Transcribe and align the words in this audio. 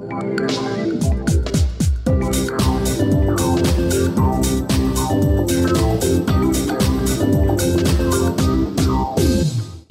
In 0.00 0.04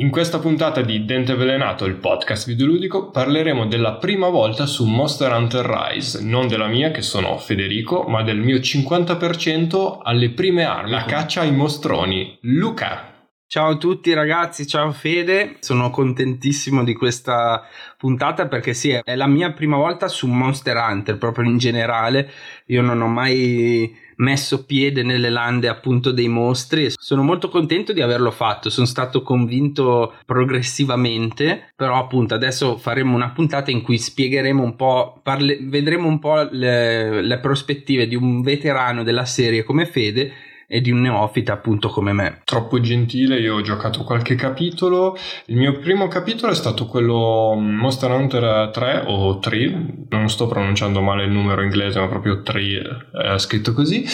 questa 0.09 0.39
puntata 0.39 0.79
di 0.81 1.03
Dente 1.03 1.33
Avvelenato, 1.33 1.83
il 1.83 1.95
podcast 1.95 2.47
videoludico, 2.47 3.09
parleremo 3.09 3.67
della 3.67 3.95
prima 3.95 4.29
volta 4.29 4.65
su 4.65 4.85
Monster 4.85 5.29
Hunter 5.33 5.65
Rise, 5.65 6.23
non 6.23 6.47
della 6.47 6.67
mia 6.67 6.91
che 6.91 7.01
sono 7.01 7.37
Federico, 7.37 8.03
ma 8.03 8.23
del 8.23 8.37
mio 8.37 8.59
50% 8.59 9.99
alle 10.01 10.29
prime 10.29 10.63
armi, 10.63 10.91
la 10.91 11.03
caccia 11.03 11.41
ai 11.41 11.51
mostroni. 11.51 12.37
Luca! 12.43 13.16
Ciao 13.49 13.69
a 13.69 13.77
tutti 13.77 14.13
ragazzi, 14.13 14.67
ciao 14.67 14.91
Fede, 14.91 15.55
sono 15.61 15.89
contentissimo 15.89 16.83
di 16.83 16.93
questa 16.93 17.63
puntata 17.97 18.45
perché 18.49 18.73
sì, 18.73 18.89
è 18.89 19.15
la 19.15 19.25
mia 19.25 19.53
prima 19.53 19.77
volta 19.77 20.09
su 20.09 20.27
Monster 20.27 20.75
Hunter, 20.75 21.17
proprio 21.17 21.49
in 21.49 21.57
generale, 21.57 22.29
io 22.65 22.81
non 22.81 23.01
ho 23.01 23.07
mai 23.07 23.95
messo 24.17 24.65
piede 24.65 25.01
nelle 25.01 25.29
lande 25.29 25.69
appunto 25.69 26.11
dei 26.11 26.27
mostri 26.27 26.91
sono 26.97 27.21
molto 27.23 27.47
contento 27.47 27.93
di 27.93 28.01
averlo 28.01 28.31
fatto, 28.31 28.69
sono 28.69 28.85
stato 28.85 29.21
convinto 29.21 30.15
progressivamente, 30.25 31.71
però 31.73 31.95
appunto 31.95 32.33
adesso 32.33 32.75
faremo 32.75 33.15
una 33.15 33.29
puntata 33.29 33.71
in 33.71 33.81
cui 33.81 33.97
spiegheremo 33.97 34.61
un 34.61 34.75
po', 34.75 35.21
parle- 35.23 35.59
vedremo 35.61 36.09
un 36.09 36.19
po' 36.19 36.45
le, 36.51 37.21
le 37.21 37.39
prospettive 37.39 38.07
di 38.09 38.15
un 38.15 38.41
veterano 38.41 39.03
della 39.03 39.23
serie 39.23 39.63
come 39.63 39.85
Fede 39.85 40.33
e 40.67 40.81
di 40.81 40.91
un 40.91 40.99
neofita 40.99 41.53
appunto 41.53 41.87
come 41.87 42.11
me. 42.11 42.41
Troppo 42.43 42.81
gentile, 42.81 43.39
io 43.39 43.55
ho 43.55 43.61
giocato 43.61 44.03
qualche 44.03 44.35
capitolo. 44.35 45.17
Il 45.45 45.55
mio 45.55 45.79
primo 45.79 46.07
capitolo 46.07 46.51
è 46.51 46.55
stato 46.55 46.85
quello 46.87 47.55
mm, 47.57 47.75
Monster 47.77 48.11
Hunter 48.11 48.69
3 48.71 49.03
o 49.07 49.39
3, 49.39 50.07
non 50.09 50.29
sto 50.29 50.47
pronunciando 50.47 51.01
male 51.01 51.23
il 51.23 51.31
numero 51.31 51.61
inglese, 51.61 51.99
ma 51.99 52.07
proprio 52.07 52.41
3 52.41 52.59
è 52.59 53.33
eh, 53.33 53.39
scritto 53.39 53.73
così. 53.73 54.05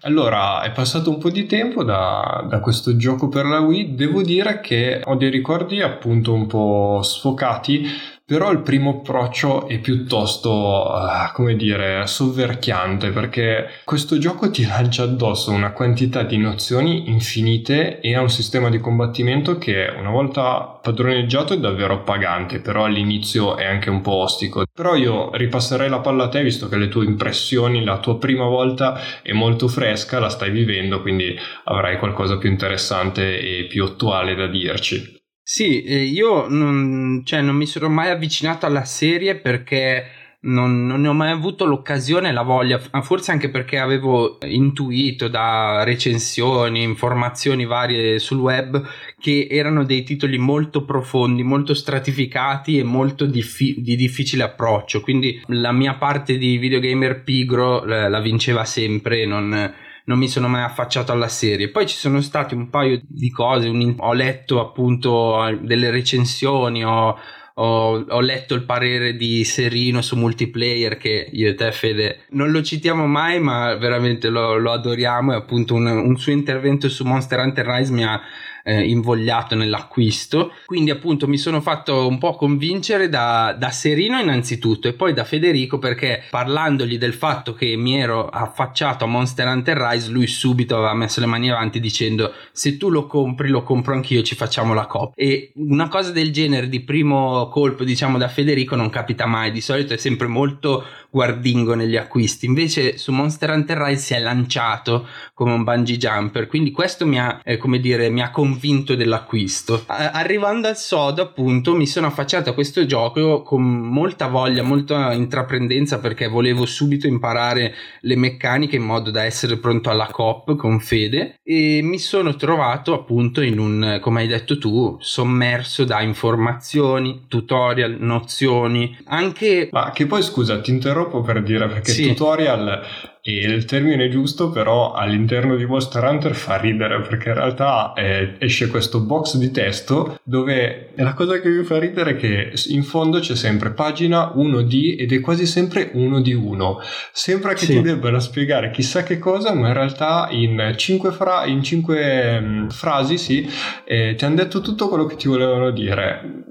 Allora, 0.00 0.62
è 0.62 0.72
passato 0.72 1.08
un 1.08 1.18
po' 1.18 1.30
di 1.30 1.46
tempo 1.46 1.84
da, 1.84 2.44
da 2.48 2.58
questo 2.58 2.96
gioco 2.96 3.28
per 3.28 3.46
la 3.46 3.60
Wii. 3.60 3.94
Devo 3.94 4.22
dire 4.22 4.60
che 4.60 5.00
ho 5.04 5.14
dei 5.14 5.30
ricordi 5.30 5.80
appunto 5.80 6.32
un 6.32 6.46
po' 6.46 7.00
sfocati 7.02 7.86
però 8.32 8.50
il 8.50 8.62
primo 8.62 9.00
approccio 9.00 9.68
è 9.68 9.78
piuttosto, 9.78 10.50
uh, 10.50 11.30
come 11.34 11.54
dire, 11.54 12.06
sovverchiante 12.06 13.10
perché 13.10 13.68
questo 13.84 14.16
gioco 14.16 14.50
ti 14.50 14.64
lancia 14.64 15.02
addosso 15.02 15.50
una 15.50 15.72
quantità 15.72 16.22
di 16.22 16.38
nozioni 16.38 17.10
infinite 17.10 18.00
e 18.00 18.14
ha 18.14 18.22
un 18.22 18.30
sistema 18.30 18.70
di 18.70 18.80
combattimento 18.80 19.58
che 19.58 19.86
una 19.98 20.08
volta 20.08 20.60
padroneggiato 20.80 21.52
è 21.52 21.58
davvero 21.58 22.04
pagante, 22.04 22.60
però 22.60 22.86
all'inizio 22.86 23.58
è 23.58 23.66
anche 23.66 23.90
un 23.90 24.00
po' 24.00 24.22
ostico. 24.22 24.64
Però 24.72 24.94
io 24.94 25.36
ripasserei 25.36 25.90
la 25.90 26.00
palla 26.00 26.24
a 26.24 26.28
te 26.30 26.42
visto 26.42 26.70
che 26.70 26.78
le 26.78 26.88
tue 26.88 27.04
impressioni, 27.04 27.84
la 27.84 27.98
tua 27.98 28.16
prima 28.16 28.46
volta 28.46 28.98
è 29.20 29.32
molto 29.32 29.68
fresca, 29.68 30.18
la 30.18 30.30
stai 30.30 30.50
vivendo, 30.50 31.02
quindi 31.02 31.36
avrai 31.64 31.98
qualcosa 31.98 32.38
più 32.38 32.48
interessante 32.48 33.38
e 33.38 33.66
più 33.66 33.84
attuale 33.84 34.34
da 34.34 34.46
dirci. 34.46 35.20
Sì, 35.54 35.86
io 35.86 36.48
non, 36.48 37.20
cioè, 37.26 37.42
non 37.42 37.56
mi 37.56 37.66
sono 37.66 37.90
mai 37.90 38.08
avvicinato 38.08 38.64
alla 38.64 38.86
serie 38.86 39.36
perché 39.36 40.02
non, 40.44 40.86
non, 40.86 41.02
ne 41.02 41.08
ho 41.08 41.12
mai 41.12 41.30
avuto 41.30 41.66
l'occasione 41.66 42.30
e 42.30 42.32
la 42.32 42.40
voglia, 42.40 42.80
forse 43.02 43.32
anche 43.32 43.50
perché 43.50 43.78
avevo 43.78 44.38
intuito 44.46 45.28
da 45.28 45.84
recensioni, 45.84 46.82
informazioni 46.82 47.66
varie 47.66 48.18
sul 48.18 48.38
web 48.38 48.82
che 49.20 49.46
erano 49.50 49.84
dei 49.84 50.04
titoli 50.04 50.38
molto 50.38 50.86
profondi, 50.86 51.42
molto 51.42 51.74
stratificati 51.74 52.78
e 52.78 52.82
molto 52.82 53.26
diffi- 53.26 53.82
di 53.82 53.94
difficile 53.94 54.44
approccio. 54.44 55.02
Quindi 55.02 55.38
la 55.48 55.72
mia 55.72 55.96
parte 55.96 56.38
di 56.38 56.56
videogamer 56.56 57.24
pigro 57.24 57.84
la, 57.84 58.08
la 58.08 58.20
vinceva 58.20 58.64
sempre. 58.64 59.26
Non, 59.26 59.70
non 60.04 60.18
mi 60.18 60.28
sono 60.28 60.48
mai 60.48 60.62
affacciato 60.62 61.12
alla 61.12 61.28
serie. 61.28 61.70
Poi 61.70 61.86
ci 61.86 61.96
sono 61.96 62.20
stati 62.20 62.54
un 62.54 62.70
paio 62.70 63.00
di 63.06 63.30
cose, 63.30 63.68
un, 63.68 63.94
ho 63.98 64.12
letto 64.12 64.60
appunto 64.60 65.58
delle 65.60 65.90
recensioni, 65.90 66.84
ho, 66.84 67.18
ho, 67.54 68.04
ho, 68.08 68.20
letto 68.20 68.54
il 68.54 68.64
parere 68.64 69.14
di 69.16 69.44
Serino 69.44 70.00
su 70.00 70.16
multiplayer 70.16 70.96
che 70.96 71.28
io 71.32 71.50
e 71.50 71.54
te 71.54 71.70
Fede 71.70 72.24
non 72.30 72.50
lo 72.50 72.62
citiamo 72.62 73.06
mai 73.06 73.40
ma 73.40 73.74
veramente 73.74 74.30
lo, 74.30 74.56
lo 74.56 74.72
adoriamo 74.72 75.32
e 75.32 75.36
appunto 75.36 75.74
un, 75.74 75.86
un 75.86 76.16
suo 76.16 76.32
intervento 76.32 76.88
su 76.88 77.04
Monster 77.04 77.40
Hunter 77.40 77.66
Rise 77.66 77.92
mi 77.92 78.04
ha 78.04 78.18
eh, 78.62 78.82
invogliato 78.82 79.54
nell'acquisto. 79.54 80.52
Quindi 80.66 80.90
appunto 80.90 81.26
mi 81.26 81.38
sono 81.38 81.60
fatto 81.60 82.06
un 82.06 82.18
po' 82.18 82.34
convincere 82.34 83.08
da, 83.08 83.54
da 83.58 83.70
Serino 83.70 84.20
innanzitutto 84.20 84.88
e 84.88 84.92
poi 84.92 85.12
da 85.12 85.24
Federico 85.24 85.78
perché 85.78 86.24
parlandogli 86.30 86.98
del 86.98 87.14
fatto 87.14 87.54
che 87.54 87.76
mi 87.76 87.98
ero 87.98 88.28
affacciato 88.28 89.04
a 89.04 89.06
Monster 89.08 89.46
Hunter 89.46 89.76
Rise 89.76 90.10
lui 90.10 90.26
subito 90.26 90.76
aveva 90.76 90.94
messo 90.94 91.20
le 91.20 91.26
mani 91.26 91.50
avanti 91.50 91.80
dicendo 91.80 92.32
se 92.52 92.76
tu 92.76 92.90
lo 92.90 93.06
compri 93.06 93.48
lo 93.48 93.62
compro 93.62 93.94
anch'io 93.94 94.22
ci 94.22 94.34
facciamo 94.34 94.74
la 94.74 94.86
coppia 94.86 95.24
e 95.24 95.52
una 95.56 95.88
cosa 95.88 96.10
del 96.10 96.32
genere 96.32 96.68
di 96.68 96.80
primo 96.80 97.48
colpo 97.48 97.84
diciamo 97.84 98.18
da 98.18 98.28
Federico 98.28 98.76
non 98.76 98.90
capita 98.90 99.26
mai. 99.26 99.52
Di 99.52 99.60
solito 99.60 99.94
è 99.94 99.96
sempre 99.96 100.26
molto 100.26 100.84
guardingo 101.10 101.74
negli 101.74 101.96
acquisti. 101.96 102.46
Invece 102.46 102.96
su 102.96 103.12
Monster 103.12 103.50
Hunter 103.50 103.78
Rise 103.78 104.02
si 104.02 104.14
è 104.14 104.20
lanciato 104.20 105.06
come 105.34 105.52
un 105.52 105.62
bungee 105.62 105.98
jumper. 105.98 106.46
Quindi 106.46 106.70
questo 106.70 107.06
mi 107.06 107.20
ha 107.20 107.40
eh, 107.44 107.56
come 107.58 107.78
dire 107.80 108.08
mi 108.08 108.22
ha 108.22 108.30
convinto 108.30 108.51
convinto 108.52 108.94
dell'acquisto. 108.94 109.84
Arrivando 109.86 110.68
al 110.68 110.76
sodo, 110.76 111.22
appunto, 111.22 111.74
mi 111.74 111.86
sono 111.86 112.06
affacciato 112.06 112.50
a 112.50 112.54
questo 112.54 112.84
gioco 112.84 113.42
con 113.42 113.62
molta 113.62 114.28
voglia, 114.28 114.62
molta 114.62 115.12
intraprendenza 115.12 115.98
perché 115.98 116.28
volevo 116.28 116.66
subito 116.66 117.06
imparare 117.06 117.74
le 118.00 118.16
meccaniche 118.16 118.76
in 118.76 118.82
modo 118.82 119.10
da 119.10 119.24
essere 119.24 119.56
pronto 119.56 119.88
alla 119.88 120.08
COP 120.10 120.56
con 120.56 120.80
fede 120.80 121.40
e 121.42 121.80
mi 121.82 121.98
sono 121.98 122.36
trovato 122.36 122.92
appunto 122.92 123.40
in 123.40 123.58
un, 123.58 123.98
come 124.00 124.20
hai 124.20 124.26
detto 124.26 124.58
tu, 124.58 124.96
sommerso 125.00 125.84
da 125.84 126.02
informazioni, 126.02 127.24
tutorial, 127.28 127.96
nozioni, 127.98 128.96
anche... 129.06 129.68
Ma 129.72 129.90
che 129.92 130.06
poi 130.06 130.22
scusa, 130.22 130.60
ti 130.60 130.70
interrompo 130.70 131.22
per 131.22 131.42
dire 131.42 131.68
perché 131.68 131.92
sì. 131.92 132.08
tutorial 132.08 133.10
e 133.22 133.38
il 133.38 133.64
termine 133.64 134.08
giusto 134.08 134.50
però 134.50 134.92
all'interno 134.92 135.56
di 135.56 135.64
Monster 135.64 136.02
Hunter 136.02 136.34
fa 136.34 136.56
ridere 136.56 137.00
perché 137.00 137.28
in 137.28 137.34
realtà 137.34 137.92
eh, 137.94 138.34
esce 138.38 138.66
questo 138.66 139.00
box 139.00 139.36
di 139.36 139.50
testo 139.50 140.18
dove 140.24 140.90
la 140.96 141.14
cosa 141.14 141.40
che 141.40 141.48
mi 141.48 141.62
fa 141.62 141.78
ridere 141.78 142.10
è 142.12 142.16
che 142.16 142.52
in 142.68 142.82
fondo 142.82 143.20
c'è 143.20 143.36
sempre 143.36 143.70
pagina 143.70 144.32
1D 144.34 144.98
ed 144.98 145.12
è 145.12 145.20
quasi 145.20 145.46
sempre 145.46 145.90
1 145.92 146.20
di 146.20 146.34
1 146.34 146.78
sembra 147.12 147.52
che 147.54 147.64
sì. 147.64 147.74
ti 147.74 147.80
debbano 147.80 148.18
spiegare 148.18 148.70
chissà 148.70 149.02
che 149.02 149.18
cosa 149.18 149.54
ma 149.54 149.68
in 149.68 149.74
realtà 149.74 150.28
in 150.30 150.74
5, 150.76 151.12
fra- 151.12 151.46
in 151.46 151.62
um, 151.82 152.68
frasi 152.70 153.18
sì, 153.18 153.48
eh, 153.84 154.14
ti 154.16 154.24
hanno 154.24 154.36
detto 154.36 154.60
tutto 154.60 154.88
quello 154.88 155.04
che 155.04 155.16
ti 155.16 155.28
volevano 155.28 155.70
dire. 155.70 156.44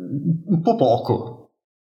Un 0.46 0.62
po' 0.62 0.76
poco 0.76 1.41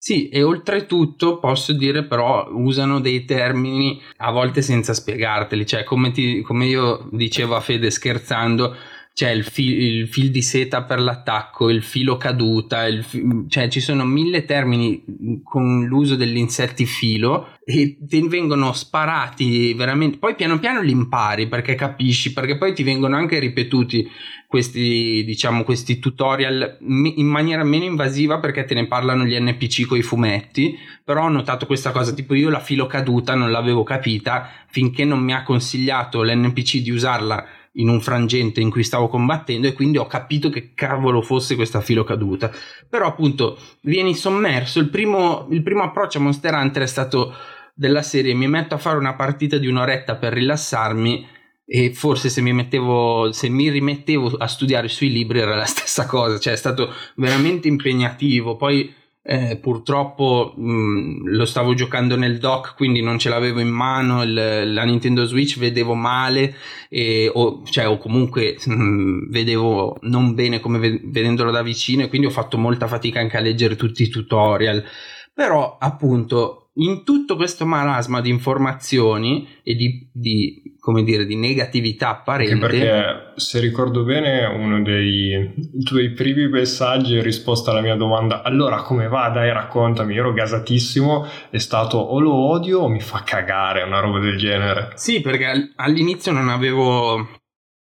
sì, 0.05 0.29
e 0.29 0.43
oltretutto 0.43 1.39
posso 1.39 1.73
dire 1.73 2.05
però 2.05 2.47
usano 2.51 3.01
dei 3.01 3.25
termini 3.25 3.99
a 4.19 4.31
volte 4.33 4.61
senza 4.61 4.93
spiegarteli, 4.93 5.65
cioè 5.65 5.83
come, 5.83 6.11
ti, 6.11 6.43
come 6.43 6.67
io 6.67 7.09
dicevo 7.11 7.57
a 7.57 7.61
Fede 7.61 7.91
scherzando, 7.91 8.77
c'è 9.15 9.31
il, 9.31 9.45
fi- 9.45 9.63
il 9.63 10.09
fil 10.09 10.33
di 10.33 10.43
seta 10.43 10.83
per 10.83 10.99
l'attacco, 10.99 11.71
il 11.71 11.85
filo 11.85 12.17
caduta, 12.17 12.85
il 12.87 13.05
fi- 13.05 13.23
cioè 13.49 13.69
ci 13.69 13.79
sono 13.79 14.05
mille 14.05 14.45
termini 14.45 15.05
con 15.45 15.85
l'uso 15.85 16.17
degli 16.17 16.37
insetti 16.37 16.85
filo 16.85 17.51
e 17.65 17.97
ti 18.01 18.27
vengono 18.27 18.73
sparati 18.73 19.73
veramente, 19.75 20.19
poi 20.19 20.35
piano 20.35 20.59
piano 20.59 20.83
li 20.83 20.91
impari 20.91 21.47
perché 21.47 21.77
capisci, 21.77 22.33
perché 22.33 22.59
poi 22.59 22.75
ti 22.75 22.83
vengono 22.83 23.15
anche 23.15 23.39
ripetuti 23.39 24.05
questi, 24.49 25.23
diciamo, 25.25 25.63
questi 25.63 26.01
tutorial 26.01 26.79
in 26.81 27.27
maniera 27.27 27.63
meno 27.63 27.85
invasiva 27.85 28.41
perché 28.41 28.65
te 28.65 28.75
ne 28.75 28.89
parlano 28.89 29.25
gli 29.25 29.39
NPC 29.39 29.87
con 29.87 29.97
i 29.97 30.03
fumetti, 30.03 30.77
però 31.05 31.27
ho 31.27 31.29
notato 31.29 31.67
questa 31.67 31.93
cosa, 31.93 32.13
tipo 32.13 32.35
io 32.35 32.51
la 32.51 32.59
filo 32.59 32.87
caduta 32.87 33.37
non 33.37 33.53
l'avevo 33.53 33.85
capita 33.85 34.51
finché 34.71 35.05
non 35.05 35.21
mi 35.21 35.33
ha 35.33 35.45
consigliato 35.45 36.25
l'NPC 36.25 36.79
di 36.79 36.91
usarla 36.91 37.47
in 37.77 37.89
un 37.89 38.01
frangente 38.01 38.61
in 38.61 38.71
cui 38.71 38.85
stavo 38.85 39.09
combattendo 39.09 39.67
e 39.67 39.73
quindi 39.73 39.99
ho 39.99 40.07
capito 40.07 40.51
che 40.51 40.73
cavolo 40.75 41.23
fosse 41.23 41.55
questa 41.55 41.81
filo 41.81 42.05
caduta. 42.05 42.51
Però 42.89 43.07
appunto 43.07 43.59
vieni 43.83 44.15
sommerso, 44.15 44.79
il 44.79 44.89
primo, 44.91 45.47
il 45.51 45.63
primo 45.63 45.83
approccio 45.83 46.19
a 46.19 46.21
Monster 46.23 46.55
Hunter 46.55 46.83
è 46.83 46.87
stato 46.87 47.35
della 47.75 48.03
serie. 48.03 48.35
Mi 48.35 48.49
metto 48.49 48.75
a 48.75 48.79
fare 48.79 48.99
una 48.99 49.15
partita 49.15 49.59
di 49.59 49.67
un'oretta 49.67 50.17
per 50.17 50.33
rilassarmi 50.33 51.27
e 51.67 51.93
forse 51.95 52.29
se 52.29 52.43
mi 52.43 52.53
mettevo 52.53 53.33
se 53.33 53.49
mi 53.49 53.71
rimettevo 53.71 54.35
a 54.37 54.47
studiare 54.47 54.89
sui 54.89 55.11
libri 55.11 55.41
era 55.41 55.57
la 55.57 55.65
stessa 55.65 56.07
cosa. 56.07 56.39
Cioè 56.39 56.53
è 56.53 56.57
stato 56.57 56.93
veramente 57.17 57.69
impegnativo. 57.69 58.57
Poi 58.57 59.03
eh, 59.27 59.57
purtroppo 59.57 60.53
mh, 60.55 60.71
mm, 60.71 61.27
lo 61.29 61.47
stavo 61.47 61.73
giocando 61.73 62.15
nel 62.15 62.39
dock 62.39 62.77
quindi 62.77 63.01
non 63.01 63.19
ce 63.19 63.31
l'avevo 63.31 63.59
in 63.59 63.71
mano 63.71 64.23
il, 64.23 64.71
la 64.73 64.85
Nintendo 64.85 65.25
Switch 65.25 65.59
vedevo 65.59 65.95
male 65.95 66.55
e, 66.91 67.31
o, 67.33 67.63
cioè, 67.65 67.89
o 67.89 67.97
comunque 67.97 68.59
mh, 68.63 68.73
mm, 68.75 69.31
vedevo 69.31 69.97
non 70.03 70.35
bene 70.35 70.61
come 70.61 71.01
vedendolo 71.03 71.51
da 71.51 71.63
vicino 71.63 72.03
e 72.03 72.09
quindi 72.09 72.27
ho 72.27 72.31
fatto 72.31 72.59
molta 72.59 72.87
fatica 72.87 73.19
anche 73.19 73.39
a 73.39 73.41
leggere 73.41 73.77
tutti 73.77 74.03
i 74.03 74.09
tutorial. 74.09 74.85
Però 75.33 75.79
appunto 75.81 76.65
in 76.75 77.05
tutto 77.05 77.37
questo 77.37 77.67
marasma 77.67 78.21
di 78.21 78.31
informazioni 78.31 79.49
e 79.63 79.75
di, 79.75 80.09
di, 80.13 80.64
come 80.85 81.03
dire, 81.03 81.25
di 81.25 81.35
negatività 81.35 82.11
apparente. 82.11 82.53
Anche 82.53 82.67
perché, 82.67 83.33
se 83.37 83.59
ricordo 83.59 84.05
bene, 84.05 84.45
uno 84.45 84.83
dei 84.83 85.55
tuoi 85.83 86.11
primi 86.11 86.47
messaggi 86.47 87.15
in 87.15 87.23
risposta 87.23 87.71
alla 87.71 87.81
mia 87.81 87.95
domanda, 87.95 88.43
allora 88.43 88.83
come 88.83 89.09
va? 89.09 89.31
Dai, 89.31 89.51
raccontami, 89.51 90.15
ero 90.15 90.35
gasatissimo, 90.35 91.27
è 91.49 91.57
stato 91.57 91.97
o 91.97 92.21
lo 92.21 92.35
odio 92.35 92.81
o 92.81 92.89
mi 92.89 93.01
fa 93.01 93.23
cagare, 93.25 93.83
una 93.83 94.01
roba 94.01 94.19
del 94.19 94.37
genere. 94.37 94.91
Sì, 94.97 95.23
perché 95.23 95.73
all'inizio 95.77 96.33
non 96.33 96.51
avevo 96.51 97.31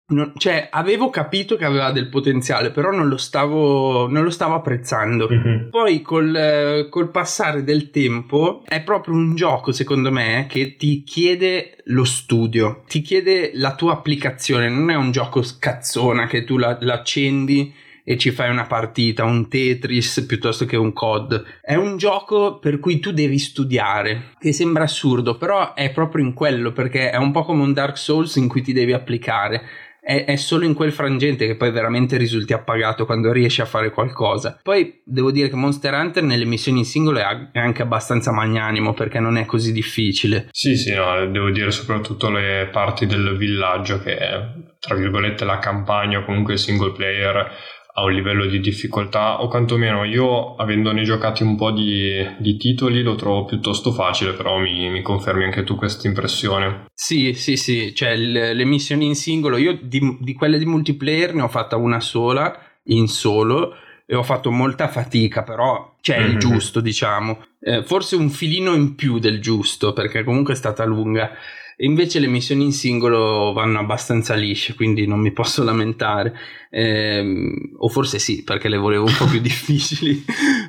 non, 0.10 0.32
cioè, 0.38 0.70
avevo 0.72 1.10
capito 1.10 1.58
che 1.58 1.66
aveva 1.66 1.92
del 1.92 2.08
potenziale, 2.08 2.72
però 2.72 2.92
non 2.92 3.10
lo 3.10 3.18
stavo, 3.18 4.08
non 4.08 4.24
lo 4.24 4.30
stavo 4.30 4.54
apprezzando. 4.56 5.28
Mm-hmm. 5.30 5.70
Poi, 5.70 6.02
col, 6.02 6.88
col, 6.90 7.12
passare 7.12 7.64
del 7.64 7.90
tempo, 7.90 8.64
è 8.66 8.82
proprio 8.84 9.16
un 9.16 9.36
gioco, 9.36 9.74
secondo 9.74 10.10
me, 10.10 10.46
che 10.48 10.78
ti 10.78 11.04
chiede 11.04 11.78
lo 11.86 12.06
studio, 12.06 12.84
ti 12.88 13.02
chiede 13.02 13.52
la 13.56 13.76
tua 13.76 13.94
applicazione. 13.94 14.70
Non 14.70 14.90
è 14.92 14.96
un 14.96 15.12
gioco 15.12 15.42
scazzona 15.42 16.26
che 16.28 16.46
tu 16.46 16.58
la, 16.58 16.78
l'accendi 16.80 17.74
e 18.10 18.18
ci 18.18 18.32
fai 18.32 18.50
una 18.50 18.66
partita, 18.66 19.26
un 19.26 19.50
Tetris 19.50 20.24
piuttosto 20.26 20.64
che 20.64 20.78
un 20.78 20.94
COD. 20.94 21.60
È 21.60 21.76
un 21.76 21.98
gioco 21.98 22.58
per 22.58 22.80
cui 22.80 23.00
tu 23.00 23.12
devi 23.12 23.38
studiare, 23.38 24.30
che 24.40 24.54
sembra 24.54 24.86
assurdo, 24.86 25.36
però 25.36 25.74
è 25.74 25.92
proprio 25.92 26.24
in 26.24 26.34
quello, 26.34 26.72
perché 26.72 27.10
è 27.10 27.18
un 27.18 27.34
po' 27.34 27.44
come 27.44 27.64
un 27.64 27.74
Dark 27.74 27.98
Souls 27.98 28.38
in 28.38 28.48
cui 28.48 28.62
ti 28.62 28.72
devi 28.72 28.94
applicare 28.94 29.62
è, 30.08 30.24
è, 30.24 30.38
solo 30.38 30.64
in 30.64 30.74
quel 30.74 30.94
frangente 30.94 31.46
che 31.46 31.58
poi 31.58 31.70
veramente 31.70 32.16
risulti 32.16 32.54
appagato 32.54 33.06
quando 33.06 33.34
riesci 33.34 33.60
a 33.60 33.66
fare 33.66 33.92
qualcosa. 33.92 34.58
Poi 34.64 35.02
devo 35.04 35.32
dire 35.32 35.50
che 35.50 35.58
Monster 35.58 35.94
Hunter 35.94 36.24
nelle 36.24 36.46
missioni 36.46 36.80
in 36.80 36.86
singolo 36.86 37.20
è 37.20 37.60
anche 37.60 37.82
abbastanza 37.82 38.32
magnanimo 38.32 38.94
perché 38.94 39.20
non 39.20 39.36
è 39.36 39.46
così 39.46 39.74
difficile. 39.74 40.48
Sì, 40.52 40.78
sì, 40.78 40.94
no, 40.94 41.28
devo 41.30 41.50
dire 41.50 41.72
soprattutto 41.72 42.30
le 42.30 42.70
parti 42.72 43.06
del 43.06 43.36
villaggio 43.36 44.00
che 44.00 44.16
è 44.18 44.42
tra 44.80 44.96
virgolette 44.96 45.44
la 45.44 45.60
campagna 45.60 46.20
o 46.20 46.24
comunque 46.24 46.54
il 46.54 46.60
single 46.60 46.94
player 46.94 47.52
a 48.00 48.04
un 48.04 48.14
livello 48.14 48.46
di 48.46 48.60
difficoltà 48.60 49.42
o 49.42 49.48
quantomeno 49.48 50.04
io 50.04 50.56
avendone 50.56 51.04
giocati 51.04 51.42
un 51.42 51.56
po' 51.56 51.72
di, 51.72 52.24
di 52.38 52.56
titoli 52.56 53.02
lo 53.02 53.16
trovo 53.16 53.46
piuttosto 53.46 53.92
facile 53.92 54.34
però 54.34 54.60
mi, 54.60 54.90
mi 54.90 55.02
confermi 55.02 55.44
anche 55.44 55.64
tu 55.64 55.76
questa 55.76 56.08
impressione. 56.08 56.86
Sì 56.94 57.34
sì 57.34 57.58
sì 57.58 57.96
cioè 57.96 58.16
le, 58.16 58.54
le 58.54 58.66
missioni 58.66 59.08
in 59.08 59.16
singolo 59.16 59.58
io 59.58 59.80
di, 59.82 60.18
di, 60.20 60.34
quelle 60.34 60.60
di 60.60 60.66
multiplayer 60.66 61.34
ne 61.34 61.42
ho 61.42 61.48
fatta 61.48 61.76
una 61.76 62.00
sola 62.00 62.56
in 62.84 63.08
solo 63.08 63.76
e 64.06 64.16
ho 64.16 64.24
fatto 64.24 64.52
molta 64.52 64.88
fatica 64.88 65.42
però 65.42 65.96
c'è 66.00 66.20
mm-hmm. 66.20 66.30
il 66.30 66.38
giusto 66.38 66.80
diciamo. 66.80 67.46
Eh, 67.60 67.84
forse 67.84 68.16
un 68.16 68.30
filino 68.30 68.76
in 68.76 68.94
più 68.94 69.18
del 69.18 69.42
giusto 69.42 69.94
perché 69.94 70.24
comunque 70.24 70.54
è 70.54 70.58
stata 70.58 70.86
lunga 70.86 71.32
invece 71.78 72.20
le 72.20 72.28
missioni 72.28 72.66
in 72.66 72.72
singolo 72.72 73.54
vanno 73.54 73.80
abbastanza 73.80 74.34
lisce, 74.34 74.74
quindi 74.74 75.06
non 75.06 75.20
mi 75.20 75.32
posso 75.32 75.64
lamentare. 75.64 76.36
Eh, 76.70 77.72
o 77.78 77.88
forse 77.88 78.20
sì, 78.20 78.44
perché 78.44 78.68
le 78.68 78.78
volevo 78.78 79.06
un 79.06 79.16
po' 79.18 79.26
più 79.26 79.40
difficili. 79.42 80.24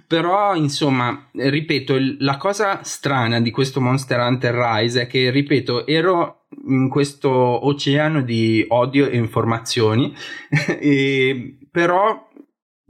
Però, 0.06 0.54
insomma, 0.54 1.28
ripeto, 1.32 1.96
la 2.18 2.36
cosa 2.36 2.82
strana 2.82 3.40
di 3.40 3.50
questo 3.50 3.80
Monster 3.80 4.20
Hunter 4.20 4.54
Rise 4.54 5.02
è 5.02 5.06
che, 5.06 5.30
ripeto, 5.30 5.86
ero 5.86 6.46
in 6.66 6.88
questo 6.88 7.30
oceano 7.30 8.22
di 8.22 8.64
odio 8.68 9.08
e 9.08 9.16
informazioni, 9.16 10.14
e, 10.80 11.56
però 11.70 12.27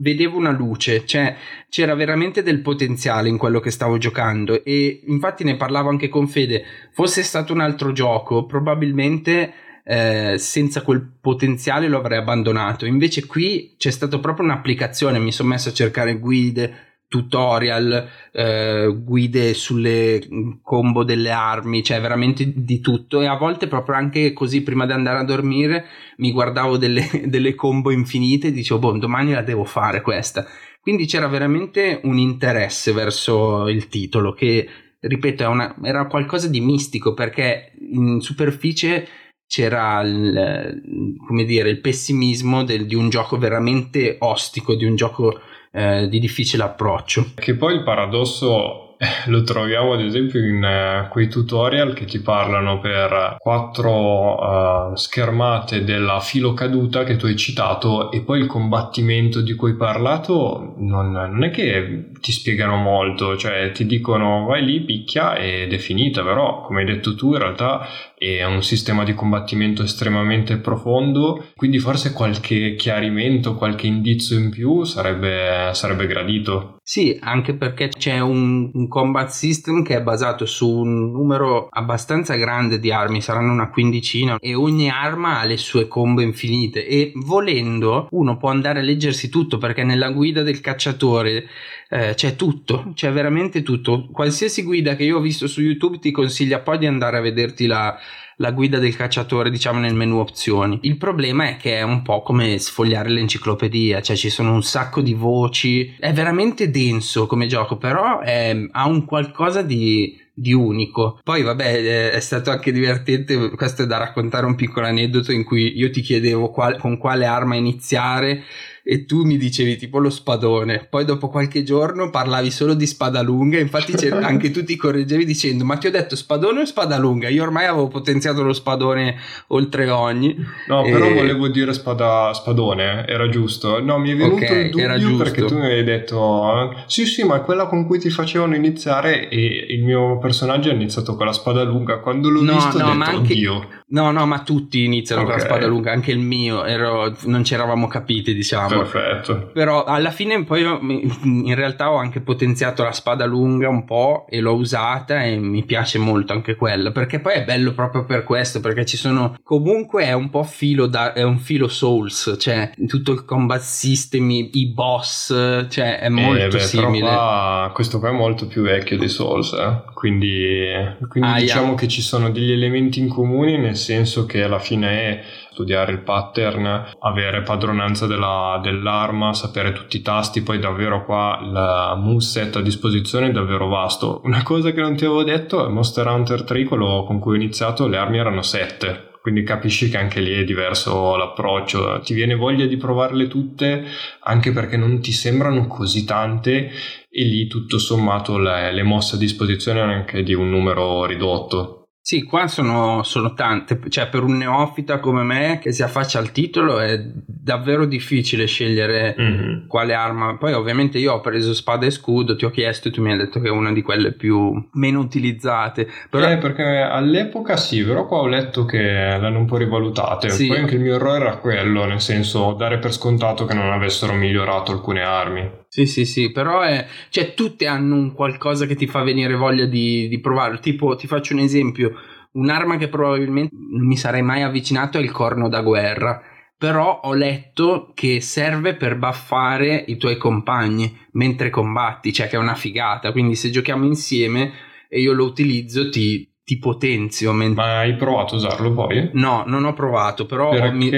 vedevo 0.01 0.37
una 0.37 0.51
luce, 0.51 1.05
cioè 1.05 1.35
c'era 1.69 1.93
veramente 1.93 2.43
del 2.43 2.61
potenziale 2.61 3.29
in 3.29 3.37
quello 3.37 3.59
che 3.59 3.71
stavo 3.71 3.97
giocando 3.97 4.63
e 4.63 5.01
infatti 5.05 5.43
ne 5.43 5.55
parlavo 5.55 5.89
anche 5.89 6.09
con 6.09 6.27
Fede, 6.27 6.63
fosse 6.91 7.23
stato 7.23 7.53
un 7.53 7.59
altro 7.59 7.91
gioco 7.91 8.45
probabilmente 8.45 9.53
eh, 9.83 10.35
senza 10.37 10.81
quel 10.81 11.01
potenziale 11.19 11.87
lo 11.87 11.97
avrei 11.97 12.19
abbandonato, 12.19 12.85
invece 12.85 13.25
qui 13.25 13.75
c'è 13.77 13.91
stata 13.91 14.19
proprio 14.19 14.45
un'applicazione, 14.45 15.19
mi 15.19 15.31
sono 15.31 15.49
messo 15.49 15.69
a 15.69 15.73
cercare 15.73 16.17
guide, 16.17 16.88
tutorial, 17.09 18.07
eh, 18.31 18.95
guide 19.03 19.53
sulle 19.55 20.21
combo 20.61 21.03
delle 21.03 21.31
armi, 21.31 21.83
cioè 21.83 21.99
veramente 21.99 22.53
di 22.55 22.79
tutto 22.79 23.19
e 23.19 23.25
a 23.25 23.35
volte 23.35 23.67
proprio 23.67 23.95
anche 23.95 24.31
così 24.31 24.61
prima 24.61 24.85
di 24.85 24.93
andare 24.93 25.17
a 25.17 25.25
dormire 25.25 25.85
mi 26.17 26.31
guardavo 26.31 26.77
delle, 26.77 27.05
delle 27.25 27.55
combo 27.55 27.91
infinite 27.91 28.47
e 28.47 28.51
dicevo 28.51 28.79
boh 28.79 28.97
domani 28.97 29.33
la 29.33 29.41
devo 29.41 29.65
fare 29.65 30.01
questa. 30.01 30.45
Quindi 30.81 31.07
c'era 31.07 31.27
veramente 31.27 31.99
un 32.03 32.17
interesse 32.17 32.93
verso 32.93 33.67
il 33.67 33.89
titolo 33.89 34.31
che 34.31 34.67
ripeto 34.99 35.49
una, 35.49 35.75
era 35.83 36.05
qualcosa 36.07 36.47
di 36.47 36.61
mistico 36.61 37.13
perché 37.13 37.71
in 37.91 38.21
superficie 38.21 39.07
c'era 39.49 40.01
il, 40.01 41.17
come 41.25 41.43
dire, 41.43 41.71
il 41.71 41.81
pessimismo 41.81 42.63
del, 42.63 42.85
di 42.85 42.93
un 42.93 43.09
gioco 43.09 43.39
veramente 43.39 44.17
ostico, 44.19 44.75
di 44.75 44.85
un 44.85 44.95
gioco 44.95 45.39
eh, 45.71 46.07
di 46.07 46.19
difficile 46.19 46.61
approccio. 46.61 47.31
Che 47.33 47.55
poi 47.55 47.73
il 47.73 47.83
paradosso 47.83 48.89
lo 49.27 49.43
troviamo 49.43 49.93
ad 49.93 50.01
esempio 50.01 50.45
in 50.45 50.61
uh, 50.61 51.09
quei 51.09 51.29
tutorial 51.29 51.93
che 51.93 52.05
ti 52.05 52.19
parlano 52.19 52.79
per 52.79 53.37
quattro 53.39 54.91
uh, 54.91 54.95
schermate 54.95 55.85
della 55.85 56.19
filo 56.19 56.53
caduta 56.53 57.05
che 57.05 57.15
tu 57.15 57.25
hai 57.25 57.37
citato 57.37 58.11
e 58.11 58.21
poi 58.21 58.39
il 58.41 58.47
combattimento 58.47 59.39
di 59.41 59.55
cui 59.55 59.71
hai 59.71 59.77
parlato 59.77 60.73
non, 60.77 61.11
non, 61.11 61.43
è 61.43 61.49
che 61.49 62.09
ti 62.19 62.31
spiegano 62.31 62.75
molto, 62.75 63.37
cioè 63.37 63.71
ti 63.71 63.85
dicono 63.85 64.45
vai 64.45 64.63
lì, 64.63 64.81
picchia 64.81 65.35
ed 65.35 65.73
è 65.73 65.77
finita, 65.77 66.23
però 66.23 66.61
come 66.61 66.81
hai 66.81 66.85
detto 66.85 67.15
tu 67.15 67.33
in 67.33 67.39
realtà 67.39 67.87
è 68.19 68.43
un 68.43 68.61
sistema 68.61 69.05
di 69.05 69.13
combattimento 69.13 69.81
estremamente 69.81 70.57
profondo, 70.57 71.47
quindi 71.55 71.79
forse 71.79 72.11
qualche 72.11 72.75
chiarimento, 72.75 73.55
qualche 73.55 73.87
indizio 73.87 74.37
in 74.37 74.49
più 74.49 74.83
sarebbe, 74.83 75.71
sarebbe 75.73 76.05
gradito. 76.05 76.79
Sì, 76.83 77.17
anche 77.21 77.53
perché 77.53 77.87
c'è 77.87 78.19
un, 78.19 78.71
un, 78.73 78.87
combat 78.87 79.29
system 79.29 79.83
che 79.83 79.95
è 79.95 80.01
basato 80.01 80.45
su 80.45 80.67
un 80.67 81.11
numero 81.11 81.67
abbastanza 81.69 82.35
grande 82.35 82.79
di 82.79 82.91
armi, 82.91 83.21
saranno 83.21 83.53
una 83.53 83.69
quindicina, 83.69 84.37
e 84.39 84.55
ogni 84.55 84.89
arma 84.89 85.39
ha 85.39 85.45
le 85.45 85.57
sue 85.57 85.87
combo 85.87 86.21
infinite 86.21 86.87
e 86.87 87.11
volendo 87.13 88.07
uno 88.09 88.37
può 88.37 88.49
andare 88.49 88.79
a 88.79 88.81
leggersi 88.81 89.29
tutto 89.29 89.59
perché 89.59 89.83
nella 89.83 90.09
guida 90.09 90.41
del 90.41 90.61
cacciatore 90.61 91.47
eh, 91.89 92.08
c'è 92.13 92.35
tutto, 92.35 92.91
c'è 92.93 93.11
veramente 93.11 93.61
tutto. 93.61 94.07
Qualsiasi 94.11 94.63
guida 94.63 94.95
che 94.95 95.03
io 95.03 95.17
ho 95.17 95.21
visto 95.21 95.47
su 95.47 95.61
YouTube 95.61 95.99
ti 95.99 96.11
consiglia 96.11 96.59
poi 96.59 96.77
di 96.77 96.85
andare 96.85 97.17
a 97.17 97.21
vederti 97.21 97.65
la, 97.65 97.97
la 98.37 98.51
guida 98.51 98.79
del 98.79 98.95
cacciatore, 98.95 99.49
diciamo, 99.49 99.79
nel 99.79 99.93
menu 99.93 100.17
opzioni. 100.17 100.79
Il 100.83 100.97
problema 100.97 101.49
è 101.49 101.57
che 101.57 101.77
è 101.77 101.81
un 101.81 102.01
po' 102.01 102.21
come 102.21 102.57
sfogliare 102.57 103.09
l'enciclopedia, 103.09 104.01
cioè 104.01 104.15
ci 104.15 104.29
sono 104.29 104.53
un 104.53 104.63
sacco 104.63 105.01
di 105.01 105.13
voci, 105.13 105.95
è 105.99 106.13
veramente 106.13 106.69
denso 106.69 107.27
come 107.27 107.47
gioco, 107.47 107.77
però 107.77 108.19
è, 108.19 108.55
ha 108.71 108.87
un 108.87 109.05
qualcosa 109.05 109.61
di, 109.61 110.17
di 110.33 110.53
unico. 110.53 111.19
Poi, 111.23 111.41
vabbè, 111.41 112.11
è 112.11 112.19
stato 112.21 112.49
anche 112.49 112.71
divertente. 112.71 113.51
Questo 113.51 113.83
è 113.83 113.85
da 113.85 113.97
raccontare 113.97 114.45
un 114.45 114.55
piccolo 114.55 114.85
aneddoto 114.85 115.33
in 115.33 115.43
cui 115.43 115.77
io 115.77 115.89
ti 115.91 116.01
chiedevo 116.01 116.49
qual, 116.49 116.77
con 116.77 116.97
quale 116.97 117.25
arma 117.25 117.55
iniziare 117.55 118.43
e 118.83 119.05
tu 119.05 119.23
mi 119.23 119.37
dicevi 119.37 119.77
tipo 119.77 119.99
lo 119.99 120.09
spadone. 120.09 120.87
Poi 120.89 121.05
dopo 121.05 121.29
qualche 121.29 121.63
giorno 121.63 122.09
parlavi 122.09 122.51
solo 122.51 122.73
di 122.73 122.85
spada 122.85 123.21
lunga. 123.21 123.59
Infatti 123.59 123.93
anche 124.09 124.51
tu 124.51 124.63
ti 124.63 124.75
correggevi 124.75 125.25
dicendo: 125.25 125.65
Ma 125.65 125.77
ti 125.77 125.87
ho 125.87 125.91
detto 125.91 126.15
spadone 126.15 126.61
o 126.61 126.65
spada 126.65 126.97
lunga? 126.97 127.29
Io 127.29 127.43
ormai 127.43 127.65
avevo 127.65 127.87
potenziato 127.87 128.43
lo 128.43 128.53
spadone 128.53 129.15
oltre 129.47 129.89
ogni. 129.89 130.35
No, 130.67 130.85
e... 130.85 130.91
però 130.91 131.11
volevo 131.11 131.47
dire 131.47 131.73
spada, 131.73 132.33
spadone, 132.33 133.05
era 133.07 133.29
giusto. 133.29 133.81
No, 133.81 133.97
mi 133.99 134.11
è 134.11 134.15
venuto 134.15 134.43
okay, 134.43 134.65
il 134.65 134.69
dubbio 134.71 135.17
perché 135.17 135.45
tu 135.45 135.57
mi 135.57 135.65
hai 135.65 135.83
detto: 135.83 136.73
Sì, 136.87 137.05
sì, 137.05 137.23
ma 137.23 137.41
quella 137.41 137.67
con 137.67 137.85
cui 137.85 137.99
ti 137.99 138.09
facevano 138.09 138.55
iniziare. 138.55 139.29
E 139.29 139.65
il 139.69 139.83
mio 139.83 140.17
personaggio 140.17 140.69
ha 140.69 140.73
iniziato 140.73 141.15
con 141.15 141.25
la 141.25 141.33
spada 141.33 141.63
lunga. 141.63 141.99
Quando 141.99 142.29
l'ho 142.29 142.41
no, 142.41 142.53
visto, 142.53 142.77
no, 142.77 142.85
ho 142.85 142.93
detto: 142.93 143.09
anche... 143.09 143.33
Oddio. 143.33 143.67
No, 143.91 144.11
no, 144.11 144.25
ma 144.27 144.41
tutti 144.41 144.83
iniziano 144.83 145.23
okay. 145.23 145.33
con 145.33 145.41
la 145.41 145.47
spada 145.47 145.67
lunga, 145.67 145.91
anche 145.91 146.11
il 146.11 146.19
mio, 146.19 146.63
ero, 146.63 147.15
non 147.23 147.43
ci 147.43 147.55
eravamo 147.55 147.87
capiti, 147.87 148.35
diciamo. 148.35 148.83
Perfetto. 148.83 149.49
Però 149.51 149.83
alla 149.83 150.11
fine 150.11 150.43
poi 150.43 150.61
io, 150.61 150.79
in 150.81 151.55
realtà 151.55 151.91
ho 151.91 151.95
anche 151.95 152.21
potenziato 152.21 152.83
la 152.83 152.91
spada 152.91 153.25
lunga 153.25 153.67
un 153.67 153.85
po' 153.85 154.27
e 154.29 154.41
l'ho 154.41 154.53
usata 154.53 155.23
e 155.23 155.37
mi 155.37 155.63
piace 155.63 155.97
molto 155.97 156.33
anche 156.33 156.55
quella, 156.55 156.91
perché 156.91 157.19
poi 157.19 157.33
è 157.33 157.43
bello 157.43 157.73
proprio 157.73 158.05
per 158.05 158.23
questo, 158.23 158.59
perché 158.59 158.85
ci 158.85 158.97
sono 158.97 159.35
comunque 159.41 160.03
è 160.03 160.13
un 160.13 160.29
po' 160.29 160.43
filo 160.43 160.85
da 160.85 161.13
è 161.13 161.23
un 161.23 161.39
filo 161.39 161.67
Souls, 161.67 162.35
cioè 162.39 162.71
tutto 162.87 163.11
il 163.11 163.25
combat 163.25 163.61
system, 163.61 164.29
i, 164.29 164.49
i 164.53 164.67
boss, 164.67 165.67
cioè 165.69 165.97
è 165.99 166.09
molto 166.09 166.43
eh, 166.43 166.47
beh, 166.49 166.59
simile. 166.59 167.07
Qua, 167.07 167.71
questo 167.73 167.97
qua 167.97 168.09
è 168.09 168.13
molto 168.13 168.45
più 168.45 168.61
vecchio 168.61 168.99
di 168.99 169.07
Souls, 169.07 169.53
eh? 169.53 169.81
quindi, 169.95 170.67
quindi 171.07 171.29
ah, 171.29 171.39
diciamo 171.39 171.67
yeah. 171.69 171.75
che 171.75 171.87
ci 171.87 172.03
sono 172.03 172.29
degli 172.29 172.51
elementi 172.51 172.99
in 172.99 173.07
comune 173.07 173.57
nel 173.57 173.77
senso 173.79 174.25
che 174.27 174.43
alla 174.43 174.59
fine 174.59 174.89
è 174.89 175.23
studiare 175.51 175.91
il 175.91 176.03
pattern, 176.03 176.91
avere 176.99 177.41
padronanza 177.41 178.05
della, 178.05 178.59
dell'arma, 178.61 179.33
sapere 179.33 179.73
tutti 179.73 179.97
i 179.97 180.01
tasti, 180.01 180.41
poi 180.43 180.59
davvero 180.59 181.03
qua 181.03 181.39
il 181.41 182.01
moveset 182.01 182.57
a 182.57 182.61
disposizione 182.61 183.29
è 183.29 183.31
davvero 183.31 183.67
vasto. 183.67 184.21
Una 184.23 184.43
cosa 184.43 184.71
che 184.71 184.81
non 184.81 184.95
ti 184.95 185.05
avevo 185.05 185.23
detto 185.23 185.65
è 185.65 185.69
Monster 185.69 186.05
Hunter 186.05 186.43
3, 186.43 186.63
quello 186.65 187.03
con 187.05 187.19
cui 187.19 187.33
ho 187.33 187.41
iniziato, 187.41 187.87
le 187.87 187.97
armi 187.97 188.19
erano 188.19 188.41
7 188.41 189.07
quindi 189.21 189.43
capisci 189.43 189.89
che 189.89 189.97
anche 189.97 190.21
lì 190.21 190.31
è 190.31 190.43
diverso 190.45 191.15
l'approccio, 191.17 191.99
ti 191.99 192.13
viene 192.13 192.35
voglia 192.35 192.65
di 192.65 192.77
provarle 192.77 193.27
tutte 193.27 193.85
anche 194.21 194.51
perché 194.51 194.77
non 194.77 195.01
ti 195.01 195.11
sembrano 195.11 195.67
così 195.67 196.05
tante 196.05 196.71
e 197.09 197.23
lì 197.25 197.47
tutto 197.47 197.77
sommato 197.79 198.37
le, 198.37 198.71
le 198.71 198.83
mosse 198.83 199.15
a 199.15 199.19
disposizione 199.19 199.81
anche 199.81 200.23
di 200.23 200.33
un 200.33 200.49
numero 200.49 201.05
ridotto. 201.05 201.78
Sì, 202.01 202.23
qua 202.23 202.47
sono, 202.47 203.03
sono, 203.03 203.33
tante, 203.33 203.79
cioè 203.89 204.07
per 204.07 204.23
un 204.23 204.37
neofita 204.37 204.99
come 204.99 205.21
me 205.21 205.59
che 205.61 205.71
si 205.71 205.83
affaccia 205.83 206.17
al 206.17 206.31
titolo 206.31 206.79
è 206.79 206.99
davvero 206.99 207.85
difficile 207.85 208.47
scegliere 208.47 209.15
mm-hmm. 209.19 209.67
quale 209.67 209.93
arma. 209.93 210.37
Poi 210.37 210.53
ovviamente 210.53 210.97
io 210.97 211.13
ho 211.13 211.19
preso 211.19 211.53
spada 211.53 211.85
e 211.85 211.91
scudo, 211.91 212.35
ti 212.35 212.45
ho 212.45 212.49
chiesto 212.49 212.87
e 212.87 212.91
tu 212.91 213.01
mi 213.01 213.11
hai 213.11 213.17
detto 213.17 213.39
che 213.39 213.49
è 213.49 213.51
una 213.51 213.71
di 213.71 213.81
quelle 213.81 214.13
più 214.13 214.51
meno 214.73 214.99
utilizzate. 214.99 215.87
Però... 216.09 216.27
Eh, 216.27 216.37
perché 216.37 216.79
all'epoca 216.79 217.57
sì, 217.57 217.83
però 217.83 218.07
qua 218.07 218.19
ho 218.19 218.27
letto 218.27 218.65
che 218.65 218.81
l'hanno 218.81 219.39
un 219.39 219.45
po' 219.45 219.57
rivalutate. 219.57 220.29
Sì. 220.29 220.47
Poi 220.47 220.57
anche 220.57 220.75
il 220.75 220.81
mio 220.81 220.95
errore 220.95 221.25
era 221.25 221.37
quello, 221.37 221.85
nel 221.85 222.01
senso 222.01 222.53
dare 222.53 222.79
per 222.79 222.93
scontato 222.93 223.45
che 223.45 223.53
non 223.53 223.71
avessero 223.71 224.13
migliorato 224.13 224.71
alcune 224.71 225.03
armi. 225.03 225.57
Sì, 225.71 225.85
sì, 225.85 226.03
sì, 226.05 226.31
però 226.31 226.61
è, 226.61 226.87
cioè, 227.09 227.35
tutte 227.35 227.67
hanno 227.67 227.95
un 227.95 228.13
qualcosa 228.13 228.65
che 228.65 228.73
ti 228.75 228.87
fa 228.87 229.03
venire 229.03 229.35
voglia 229.35 229.65
di, 229.65 230.07
di 230.07 230.19
provare. 230.19 230.57
Tipo, 230.59 230.95
ti 230.95 231.05
faccio 231.05 231.33
un 231.33 231.39
esempio, 231.41 231.93
un'arma 232.33 232.77
che 232.77 232.87
probabilmente 232.89 233.53
non 233.55 233.85
mi 233.85 233.95
sarei 233.95 234.23
mai 234.23 234.41
avvicinato 234.41 234.97
è 234.97 235.01
il 235.01 235.11
corno 235.11 235.47
da 235.47 235.61
guerra. 235.61 236.21
Però 236.57 237.01
ho 237.03 237.13
letto 237.13 237.91
che 237.93 238.19
serve 238.19 238.75
per 238.75 238.97
buffare 238.97 239.85
i 239.87 239.97
tuoi 239.97 240.17
compagni 240.17 240.91
mentre 241.13 241.51
combatti, 241.51 242.11
cioè 242.11 242.27
che 242.27 242.35
è 242.35 242.39
una 242.39 242.55
figata. 242.55 243.11
Quindi 243.11 243.35
se 243.35 243.51
giochiamo 243.51 243.85
insieme 243.85 244.51
e 244.89 244.99
io 244.99 245.13
lo 245.13 245.23
utilizzo, 245.25 245.89
ti, 245.89 246.28
ti 246.49 246.57
potenzio. 246.57 247.31
Men- 247.31 247.53
Ma 247.53 247.77
hai 247.81 247.93
provato 247.95 248.33
a 248.33 248.37
usarlo 248.37 248.73
poi? 248.73 249.11
No, 249.13 249.43
non 249.45 249.65
ho 249.65 249.73
provato, 249.73 250.25
però... 250.25 250.49
Perché 250.49 250.71
mi... 250.71 250.89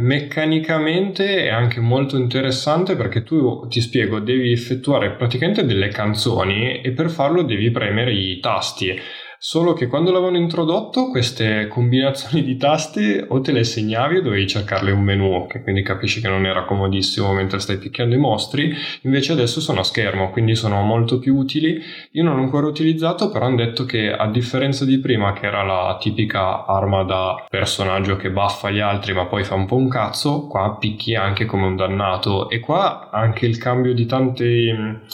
meccanicamente 0.00 1.44
è 1.44 1.50
anche 1.50 1.80
molto 1.80 2.16
interessante 2.16 2.96
perché 2.96 3.22
tu, 3.22 3.66
ti 3.68 3.82
spiego, 3.82 4.20
devi 4.20 4.52
effettuare 4.52 5.10
praticamente 5.10 5.66
delle 5.66 5.88
canzoni 5.88 6.80
e 6.80 6.92
per 6.92 7.10
farlo 7.10 7.42
devi 7.42 7.70
premere 7.70 8.14
i 8.14 8.40
tasti 8.40 8.98
Solo 9.48 9.74
che 9.74 9.86
quando 9.86 10.10
l'avevano 10.10 10.38
introdotto 10.38 11.08
queste 11.08 11.68
combinazioni 11.68 12.42
di 12.42 12.56
tasti 12.56 13.24
o 13.28 13.40
te 13.40 13.52
le 13.52 13.62
segnavi 13.62 14.16
o 14.16 14.22
dovevi 14.22 14.44
cercarle 14.44 14.90
un 14.90 15.04
menu, 15.04 15.46
che 15.46 15.62
quindi 15.62 15.82
capisci 15.82 16.20
che 16.20 16.26
non 16.26 16.46
era 16.46 16.64
comodissimo 16.64 17.32
mentre 17.32 17.60
stai 17.60 17.78
picchiando 17.78 18.16
i 18.16 18.18
mostri, 18.18 18.74
invece 19.02 19.30
adesso 19.30 19.60
sono 19.60 19.78
a 19.78 19.84
schermo, 19.84 20.30
quindi 20.30 20.56
sono 20.56 20.82
molto 20.82 21.20
più 21.20 21.36
utili. 21.36 21.80
Io 22.10 22.24
non 22.24 22.34
l'ho 22.34 22.42
ancora 22.42 22.66
utilizzato, 22.66 23.30
però 23.30 23.46
hanno 23.46 23.54
detto 23.54 23.84
che 23.84 24.10
a 24.10 24.28
differenza 24.28 24.84
di 24.84 24.98
prima, 24.98 25.32
che 25.32 25.46
era 25.46 25.62
la 25.62 25.96
tipica 26.00 26.66
arma 26.66 27.04
da 27.04 27.46
personaggio 27.48 28.16
che 28.16 28.32
baffa 28.32 28.72
gli 28.72 28.80
altri 28.80 29.14
ma 29.14 29.26
poi 29.26 29.44
fa 29.44 29.54
un 29.54 29.66
po' 29.66 29.76
un 29.76 29.88
cazzo, 29.88 30.48
qua 30.48 30.76
picchi 30.76 31.14
anche 31.14 31.44
come 31.44 31.66
un 31.66 31.76
dannato 31.76 32.50
e 32.50 32.58
qua 32.58 33.10
anche 33.12 33.46
il 33.46 33.58
cambio 33.58 33.94
di 33.94 34.06
tante 34.06 35.04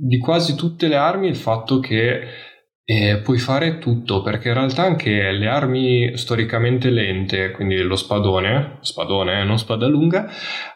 di 0.00 0.18
quasi 0.18 0.54
tutte 0.54 0.86
le 0.86 0.94
armi 0.94 1.26
il 1.26 1.34
fatto 1.34 1.80
che 1.80 2.47
e 2.90 3.18
puoi 3.18 3.36
fare 3.36 3.76
tutto 3.76 4.22
perché 4.22 4.48
in 4.48 4.54
realtà 4.54 4.82
anche 4.82 5.30
le 5.30 5.46
armi 5.46 6.16
storicamente 6.16 6.88
lente, 6.88 7.50
quindi 7.50 7.76
lo 7.82 7.96
spadone, 7.96 8.78
spadone, 8.80 9.44
non 9.44 9.58
spada 9.58 9.86
lunga, 9.86 10.26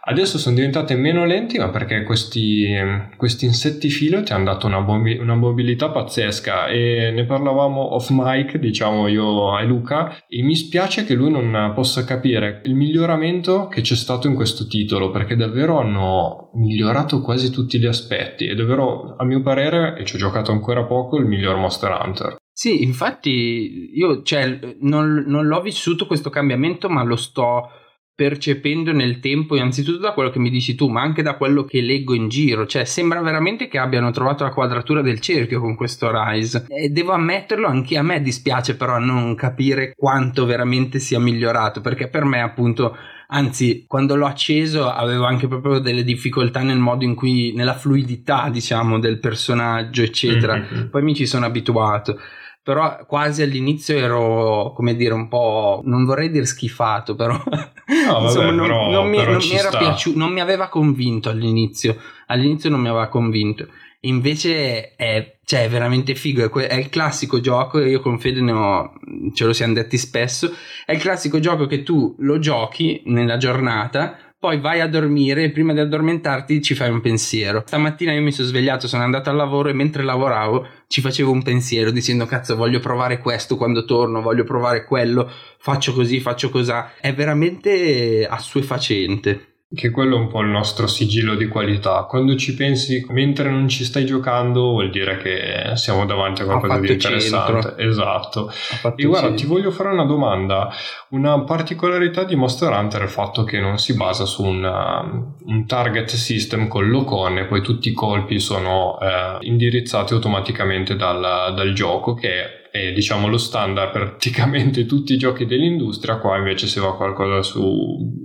adesso 0.02 0.36
sono 0.36 0.56
diventate 0.56 0.94
meno 0.94 1.24
lenti, 1.24 1.56
ma 1.56 1.70
perché 1.70 2.02
questi, 2.02 2.68
questi 3.16 3.46
insetti 3.46 3.88
filo 3.88 4.22
ti 4.22 4.34
hanno 4.34 4.44
dato 4.44 4.66
una, 4.66 4.82
bombi- 4.82 5.16
una, 5.16 5.34
mobilità 5.34 5.88
pazzesca. 5.88 6.66
E 6.66 7.12
ne 7.14 7.24
parlavamo 7.24 7.94
off 7.94 8.10
mic, 8.10 8.58
diciamo 8.58 9.08
io 9.08 9.58
e 9.58 9.64
Luca, 9.64 10.14
e 10.28 10.42
mi 10.42 10.54
spiace 10.54 11.06
che 11.06 11.14
lui 11.14 11.30
non 11.30 11.72
possa 11.74 12.04
capire 12.04 12.60
il 12.64 12.74
miglioramento 12.74 13.68
che 13.68 13.80
c'è 13.80 13.94
stato 13.94 14.26
in 14.26 14.34
questo 14.34 14.66
titolo, 14.66 15.10
perché 15.10 15.34
davvero 15.34 15.78
hanno 15.78 16.50
migliorato 16.56 17.22
quasi 17.22 17.50
tutti 17.50 17.78
gli 17.78 17.86
aspetti, 17.86 18.48
è 18.48 18.54
davvero, 18.54 19.16
a 19.16 19.24
mio 19.24 19.40
parere, 19.40 19.96
e 19.96 20.04
ci 20.04 20.16
ho 20.16 20.18
giocato 20.18 20.52
ancora 20.52 20.84
poco, 20.84 21.16
il 21.16 21.24
miglior 21.24 21.56
Monster 21.56 22.00
Hunter. 22.02 22.36
Sì, 22.52 22.82
infatti 22.82 23.90
io 23.94 24.22
cioè, 24.22 24.76
non, 24.80 25.24
non 25.26 25.46
l'ho 25.46 25.62
vissuto 25.62 26.06
questo 26.06 26.30
cambiamento, 26.30 26.88
ma 26.88 27.02
lo 27.02 27.16
sto 27.16 27.68
percependo 28.14 28.92
nel 28.92 29.20
tempo, 29.20 29.56
innanzitutto 29.56 29.98
da 29.98 30.12
quello 30.12 30.30
che 30.30 30.38
mi 30.38 30.50
dici 30.50 30.74
tu, 30.74 30.88
ma 30.88 31.00
anche 31.00 31.22
da 31.22 31.36
quello 31.36 31.64
che 31.64 31.80
leggo 31.80 32.14
in 32.14 32.28
giro. 32.28 32.66
Cioè, 32.66 32.84
sembra 32.84 33.20
veramente 33.20 33.68
che 33.68 33.78
abbiano 33.78 34.10
trovato 34.10 34.44
la 34.44 34.52
quadratura 34.52 35.00
del 35.00 35.18
cerchio 35.18 35.60
con 35.60 35.74
questo 35.74 36.10
Rise. 36.12 36.66
E 36.68 36.90
devo 36.90 37.12
ammetterlo, 37.12 37.66
anche 37.66 37.96
a 37.96 38.02
me 38.02 38.20
dispiace 38.20 38.76
però 38.76 38.98
non 38.98 39.34
capire 39.34 39.94
quanto 39.96 40.44
veramente 40.44 40.98
sia 40.98 41.18
migliorato, 41.18 41.80
perché 41.80 42.08
per 42.08 42.24
me, 42.24 42.42
appunto, 42.42 42.96
anzi, 43.32 43.84
quando 43.88 44.14
l'ho 44.14 44.26
acceso 44.26 44.88
avevo 44.88 45.24
anche 45.24 45.48
proprio 45.48 45.78
delle 45.78 46.04
difficoltà 46.04 46.62
nel 46.62 46.78
modo 46.78 47.04
in 47.04 47.14
cui, 47.14 47.52
nella 47.54 47.74
fluidità, 47.74 48.48
diciamo, 48.50 48.98
del 48.98 49.18
personaggio, 49.18 50.02
eccetera. 50.02 50.56
Mm-hmm. 50.56 50.88
Poi 50.88 51.02
mi 51.02 51.14
ci 51.14 51.26
sono 51.26 51.46
abituato 51.46 52.18
però 52.62 53.04
quasi 53.06 53.42
all'inizio 53.42 53.96
ero 53.96 54.72
come 54.74 54.94
dire 54.94 55.14
un 55.14 55.28
po' 55.28 55.80
non 55.84 56.04
vorrei 56.04 56.30
dire 56.30 56.44
schifato 56.46 57.16
però, 57.16 57.32
no, 57.32 57.42
vabbè, 58.12 58.22
Insomma, 58.22 58.50
non, 58.50 58.66
però, 58.66 58.90
non, 58.90 59.08
mi, 59.08 59.16
non 59.24 59.36
mi 59.36 59.54
era 59.54 59.70
piaciuto 59.70 60.18
non 60.18 60.32
mi 60.32 60.40
aveva 60.40 60.68
convinto 60.68 61.28
all'inizio. 61.28 61.96
All'inizio 62.26 62.70
non 62.70 62.80
mi 62.80 62.88
aveva 62.88 63.08
convinto. 63.08 63.66
Invece 64.04 64.94
è, 64.96 65.38
cioè, 65.44 65.64
è 65.64 65.68
veramente 65.68 66.14
figo 66.14 66.44
è, 66.44 66.66
è, 66.66 66.74
il 66.74 66.88
classico 66.88 67.40
gioco 67.40 67.78
io 67.78 68.00
con 68.00 68.18
Fede 68.18 68.40
ne 68.40 68.52
ho, 68.52 68.92
ce 69.32 69.44
lo 69.44 69.52
siamo 69.52 69.74
detti 69.74 69.96
spesso 69.96 70.52
è 70.84 70.92
il 70.92 70.98
classico 70.98 71.38
gioco 71.38 71.66
che 71.66 71.84
tu 71.84 72.16
lo 72.18 72.40
giochi 72.40 73.02
nella 73.06 73.36
giornata 73.36 74.31
poi 74.42 74.58
vai 74.58 74.80
a 74.80 74.88
dormire 74.88 75.44
e 75.44 75.50
prima 75.52 75.72
di 75.72 75.78
addormentarti 75.78 76.60
ci 76.60 76.74
fai 76.74 76.90
un 76.90 77.00
pensiero. 77.00 77.62
Stamattina 77.64 78.12
io 78.12 78.22
mi 78.22 78.32
sono 78.32 78.48
svegliato, 78.48 78.88
sono 78.88 79.04
andato 79.04 79.30
al 79.30 79.36
lavoro 79.36 79.68
e 79.68 79.72
mentre 79.72 80.02
lavoravo 80.02 80.66
ci 80.88 81.00
facevo 81.00 81.30
un 81.30 81.44
pensiero 81.44 81.92
dicendo 81.92 82.26
cazzo 82.26 82.56
voglio 82.56 82.80
provare 82.80 83.18
questo 83.18 83.56
quando 83.56 83.84
torno, 83.84 84.20
voglio 84.20 84.42
provare 84.42 84.84
quello, 84.84 85.30
faccio 85.58 85.92
così, 85.92 86.18
faccio 86.18 86.50
così. 86.50 86.72
È 87.00 87.14
veramente 87.14 88.26
assuefacente. 88.28 89.51
Che 89.74 89.90
quello 89.90 90.16
è 90.16 90.18
un 90.18 90.28
po' 90.28 90.40
il 90.40 90.48
nostro 90.48 90.86
sigillo 90.86 91.34
di 91.34 91.46
qualità. 91.48 92.04
Quando 92.08 92.36
ci 92.36 92.54
pensi 92.54 93.04
mentre 93.08 93.50
non 93.50 93.68
ci 93.68 93.84
stai 93.84 94.04
giocando, 94.04 94.70
vuol 94.70 94.90
dire 94.90 95.16
che 95.16 95.76
siamo 95.76 96.04
davanti 96.04 96.42
a 96.42 96.44
qualcosa 96.44 96.78
di 96.78 96.92
interessante. 96.92 97.62
Centro. 97.62 97.78
Esatto. 97.78 98.52
E 98.96 99.04
guarda, 99.04 99.28
centro. 99.28 99.34
ti 99.34 99.46
voglio 99.46 99.70
fare 99.70 99.88
una 99.88 100.04
domanda. 100.04 100.70
Una 101.10 101.42
particolarità 101.44 102.24
di 102.24 102.36
Monster 102.36 102.70
Hunter 102.70 103.00
è 103.00 103.04
il 103.04 103.10
fatto 103.10 103.44
che 103.44 103.60
non 103.60 103.78
si 103.78 103.94
basa 103.94 104.26
su 104.26 104.44
una, 104.44 105.00
un 105.44 105.66
target 105.66 106.10
system 106.10 106.68
con 106.68 106.86
l'Ocon 106.88 107.38
e 107.38 107.46
poi 107.46 107.62
tutti 107.62 107.88
i 107.88 107.92
colpi 107.92 108.40
sono 108.40 108.98
eh, 109.00 109.38
indirizzati 109.40 110.12
automaticamente 110.12 110.96
dal, 110.96 111.54
dal 111.54 111.72
gioco, 111.72 112.12
che 112.12 112.60
è 112.70 112.92
diciamo 112.92 113.28
lo 113.28 113.36
standard 113.36 113.90
praticamente 113.90 114.86
tutti 114.86 115.12
i 115.12 115.18
giochi 115.18 115.46
dell'industria. 115.46 116.18
Qua 116.18 116.36
invece 116.36 116.66
si 116.66 116.80
va 116.80 116.96
qualcosa 116.96 117.42
su 117.42 118.21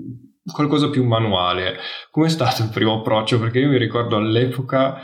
qualcosa 0.51 0.89
più 0.89 1.05
manuale. 1.05 1.77
Com'è 2.11 2.29
stato 2.29 2.63
il 2.63 2.69
primo 2.69 2.99
approccio? 2.99 3.39
Perché 3.39 3.59
io 3.59 3.69
mi 3.69 3.77
ricordo 3.77 4.15
all'epoca 4.15 4.99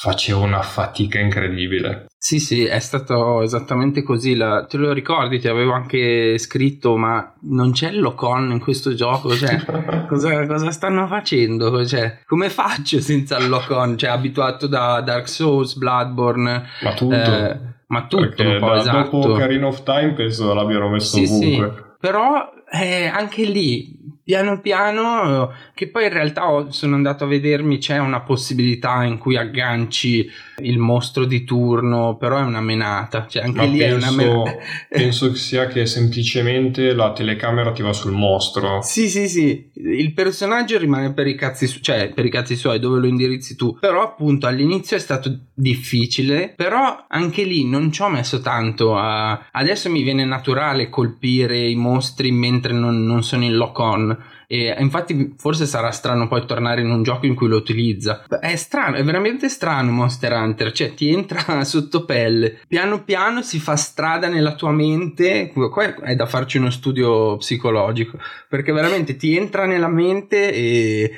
facevo 0.00 0.42
una 0.42 0.62
fatica 0.62 1.18
incredibile. 1.18 2.06
Sì, 2.16 2.38
sì, 2.38 2.64
è 2.64 2.78
stato 2.78 3.42
esattamente 3.42 4.04
così. 4.04 4.36
La... 4.36 4.64
Te 4.64 4.76
lo 4.76 4.92
ricordi? 4.92 5.40
Ti 5.40 5.48
avevo 5.48 5.72
anche 5.72 6.38
scritto, 6.38 6.96
ma 6.96 7.34
non 7.42 7.72
c'è 7.72 7.88
il 7.88 7.98
Locon 7.98 8.52
in 8.52 8.60
questo 8.60 8.94
gioco? 8.94 9.34
Cioè, 9.34 9.64
cosa, 10.06 10.46
cosa, 10.46 10.70
stanno 10.70 11.08
facendo? 11.08 11.84
Cioè, 11.84 12.20
come 12.26 12.48
faccio 12.48 13.00
senza 13.00 13.38
il 13.38 13.48
Locon? 13.48 13.98
Cioè, 13.98 14.10
abituato 14.10 14.68
da 14.68 15.00
Dark 15.00 15.28
Souls, 15.28 15.74
Bloodborne. 15.74 16.64
Ma 16.82 16.94
tutto. 16.94 17.14
Eh, 17.14 17.58
ma 17.88 18.06
tutto 18.06 18.42
un 18.42 18.58
po', 18.60 18.66
da, 18.66 18.76
esatto. 18.76 19.18
Dopo 19.18 19.32
Ocarina 19.32 19.66
of 19.66 19.82
Time 19.82 20.12
penso 20.12 20.54
l'abbiano 20.54 20.90
messo 20.90 21.16
sì, 21.16 21.24
ovunque. 21.24 21.72
Sì. 21.74 21.86
Però 21.98 22.52
eh, 22.70 23.06
anche 23.06 23.44
lì 23.44 23.97
piano 24.28 24.60
piano, 24.60 25.54
che 25.72 25.88
poi 25.88 26.04
in 26.04 26.12
realtà 26.12 26.66
sono 26.68 26.96
andato 26.96 27.24
a 27.24 27.26
vedermi, 27.26 27.78
c'è 27.78 27.96
una 27.96 28.20
possibilità 28.20 29.02
in 29.04 29.16
cui 29.16 29.38
agganci 29.38 30.30
il 30.58 30.76
mostro 30.76 31.24
di 31.24 31.44
turno, 31.44 32.18
però 32.18 32.36
è 32.36 32.42
una 32.42 32.60
menata, 32.60 33.26
cioè 33.26 33.44
anche 33.44 33.56
Ma 33.56 33.64
lì 33.64 33.78
penso, 33.78 33.94
è 33.94 33.96
una 33.96 34.10
menata. 34.10 34.56
penso 34.90 35.32
sia 35.34 35.66
che 35.66 35.86
semplicemente 35.86 36.92
la 36.92 37.14
telecamera 37.14 37.72
ti 37.72 37.80
va 37.80 37.94
sul 37.94 38.12
mostro. 38.12 38.82
Sì, 38.82 39.08
sì, 39.08 39.30
sì, 39.30 39.70
il 39.72 40.12
personaggio 40.12 40.76
rimane 40.76 41.14
per 41.14 41.26
i 41.26 41.34
cazzi 41.34 41.66
suoi, 41.66 41.82
cioè 41.82 42.12
per 42.12 42.26
i 42.26 42.30
cazzi 42.30 42.54
suoi 42.54 42.78
dove 42.78 43.00
lo 43.00 43.06
indirizzi 43.06 43.56
tu, 43.56 43.78
però 43.80 44.02
appunto 44.02 44.46
all'inizio 44.46 44.98
è 44.98 45.00
stato 45.00 45.34
difficile, 45.54 46.52
però 46.54 47.06
anche 47.08 47.44
lì 47.44 47.66
non 47.66 47.90
ci 47.90 48.02
ho 48.02 48.10
messo 48.10 48.42
tanto 48.42 48.94
a... 48.94 49.46
Adesso 49.52 49.88
mi 49.88 50.02
viene 50.02 50.26
naturale 50.26 50.90
colpire 50.90 51.66
i 51.66 51.76
mostri 51.76 52.30
mentre 52.30 52.74
non, 52.74 53.06
non 53.06 53.24
sono 53.24 53.44
in 53.44 53.56
lock 53.56 53.78
on 53.78 54.16
e 54.50 54.74
infatti 54.78 55.34
forse 55.36 55.66
sarà 55.66 55.90
strano 55.90 56.26
poi 56.26 56.46
tornare 56.46 56.80
in 56.80 56.90
un 56.90 57.02
gioco 57.02 57.26
in 57.26 57.34
cui 57.34 57.48
lo 57.48 57.56
utilizza. 57.56 58.24
È 58.40 58.56
strano, 58.56 58.96
è 58.96 59.04
veramente 59.04 59.50
strano 59.50 59.92
Monster 59.92 60.32
Hunter, 60.32 60.72
cioè 60.72 60.94
ti 60.94 61.12
entra 61.12 61.62
sotto 61.64 62.06
pelle, 62.06 62.60
piano 62.66 63.04
piano 63.04 63.42
si 63.42 63.58
fa 63.58 63.76
strada 63.76 64.28
nella 64.28 64.54
tua 64.54 64.72
mente, 64.72 65.52
qua 65.52 65.94
è 66.02 66.14
da 66.14 66.24
farci 66.24 66.56
uno 66.56 66.70
studio 66.70 67.36
psicologico, 67.36 68.18
perché 68.48 68.72
veramente 68.72 69.16
ti 69.16 69.36
entra 69.36 69.66
nella 69.66 69.88
mente 69.88 70.50
e 70.50 71.12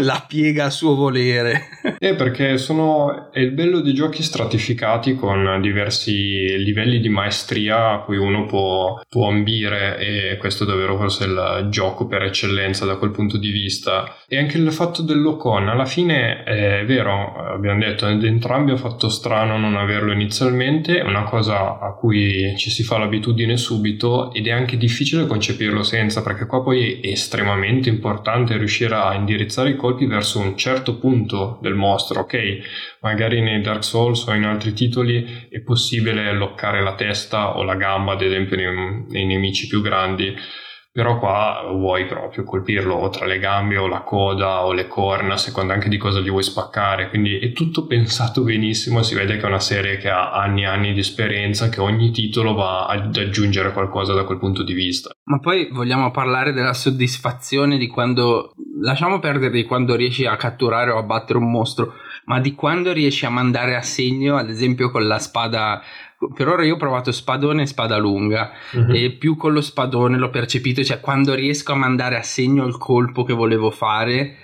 la 0.00 0.24
piega 0.26 0.66
a 0.66 0.70
suo 0.70 0.94
volere. 0.94 1.62
Eh, 1.98 2.14
perché 2.14 2.56
sono. 2.56 3.32
È 3.32 3.40
il 3.40 3.50
bello 3.50 3.80
dei 3.80 3.94
giochi 3.94 4.22
stratificati 4.22 5.16
con 5.16 5.58
diversi 5.60 6.56
livelli 6.58 7.00
di 7.00 7.08
maestria 7.08 7.90
a 7.90 8.00
cui 8.00 8.16
uno 8.16 8.46
può, 8.46 9.00
può 9.08 9.28
ambire, 9.28 9.98
e 9.98 10.36
questo 10.36 10.64
è 10.64 10.66
davvero 10.66 10.96
forse 10.96 11.24
il 11.24 11.66
gioco 11.70 12.06
per 12.06 12.22
eccellenza 12.22 12.84
da 12.84 12.96
quel 12.96 13.10
punto 13.10 13.38
di 13.38 13.50
vista. 13.50 14.16
E 14.28 14.38
anche 14.38 14.56
il 14.56 14.70
fatto 14.72 15.02
dell'Ocon, 15.02 15.68
alla 15.68 15.84
fine 15.84 16.44
è 16.44 16.84
vero, 16.86 17.34
abbiamo 17.34 17.80
detto, 17.80 18.06
entrambi 18.06 18.70
ho 18.70 18.76
fatto 18.76 19.08
strano 19.08 19.58
non 19.58 19.76
averlo 19.76 20.12
inizialmente, 20.12 20.98
è 20.98 21.02
una 21.02 21.24
cosa 21.24 21.80
a 21.80 21.94
cui 21.94 22.54
ci 22.56 22.70
si 22.70 22.84
fa 22.84 22.98
l'abitudine 22.98 23.56
subito 23.56 24.32
ed 24.32 24.46
è 24.46 24.50
anche 24.50 24.76
difficile 24.76 25.26
concepirlo 25.26 25.82
senza, 25.82 26.22
perché 26.22 26.46
qua 26.46 26.62
poi 26.62 27.00
è 27.00 27.08
estremamente 27.08 27.88
importante 27.88 28.56
riuscire 28.56 28.94
a 28.94 29.14
indirizzare 29.14 29.54
indirizzare 29.56 29.70
i 29.70 29.76
colpi 29.76 30.06
verso 30.06 30.38
un 30.38 30.56
certo 30.56 30.98
punto 30.98 31.58
del 31.62 31.74
mostro, 31.74 32.20
ok? 32.20 32.98
Magari 33.00 33.40
nei 33.40 33.62
Dark 33.62 33.82
Souls 33.82 34.26
o 34.26 34.34
in 34.34 34.44
altri 34.44 34.72
titoli 34.72 35.46
è 35.48 35.60
possibile 35.60 36.32
loccare 36.32 36.82
la 36.82 36.94
testa 36.94 37.56
o 37.56 37.62
la 37.62 37.74
gamba, 37.74 38.12
ad 38.12 38.22
esempio 38.22 38.56
nei, 38.56 39.04
nei 39.08 39.26
nemici 39.26 39.66
più 39.66 39.80
grandi, 39.80 40.34
però 40.96 41.18
qua 41.18 41.62
vuoi 41.72 42.06
proprio 42.06 42.42
colpirlo 42.42 42.94
o 42.94 43.10
tra 43.10 43.26
le 43.26 43.38
gambe 43.38 43.76
o 43.76 43.86
la 43.86 44.00
coda 44.00 44.64
o 44.64 44.72
le 44.72 44.86
corna, 44.88 45.34
a 45.34 45.36
seconda 45.36 45.74
anche 45.74 45.90
di 45.90 45.98
cosa 45.98 46.20
gli 46.20 46.30
vuoi 46.30 46.42
spaccare, 46.42 47.10
quindi 47.10 47.38
è 47.38 47.52
tutto 47.52 47.86
pensato 47.86 48.42
benissimo, 48.42 49.02
si 49.02 49.14
vede 49.14 49.36
che 49.36 49.42
è 49.42 49.46
una 49.46 49.60
serie 49.60 49.98
che 49.98 50.08
ha 50.08 50.32
anni 50.32 50.62
e 50.62 50.64
anni 50.64 50.94
di 50.94 51.00
esperienza, 51.00 51.68
che 51.68 51.82
ogni 51.82 52.12
titolo 52.12 52.54
va 52.54 52.86
ad 52.86 53.14
aggiungere 53.14 53.74
qualcosa 53.74 54.14
da 54.14 54.24
quel 54.24 54.38
punto 54.38 54.62
di 54.62 54.72
vista. 54.72 55.10
Ma 55.24 55.38
poi 55.38 55.68
vogliamo 55.70 56.10
parlare 56.10 56.54
della 56.54 56.72
soddisfazione 56.72 57.76
di 57.76 57.88
quando, 57.88 58.54
lasciamo 58.80 59.18
perdere 59.18 59.52
di 59.52 59.64
quando 59.64 59.96
riesci 59.96 60.24
a 60.24 60.36
catturare 60.36 60.92
o 60.92 60.96
a 60.96 61.02
battere 61.02 61.38
un 61.38 61.50
mostro, 61.50 61.92
ma 62.24 62.40
di 62.40 62.54
quando 62.54 62.92
riesci 62.92 63.26
a 63.26 63.30
mandare 63.30 63.76
a 63.76 63.82
segno, 63.82 64.36
ad 64.36 64.48
esempio 64.48 64.90
con 64.90 65.06
la 65.06 65.18
spada 65.18 65.82
per 66.34 66.48
ora 66.48 66.64
io 66.64 66.74
ho 66.74 66.78
provato 66.78 67.12
spadone 67.12 67.62
e 67.62 67.66
spada 67.66 67.98
lunga 67.98 68.52
uh-huh. 68.72 68.94
e 68.94 69.10
più 69.12 69.36
con 69.36 69.52
lo 69.52 69.60
spadone 69.60 70.16
l'ho 70.16 70.30
percepito, 70.30 70.82
cioè 70.82 71.00
quando 71.00 71.34
riesco 71.34 71.72
a 71.72 71.76
mandare 71.76 72.16
a 72.16 72.22
segno 72.22 72.64
il 72.66 72.78
colpo 72.78 73.22
che 73.24 73.34
volevo 73.34 73.70
fare 73.70 74.36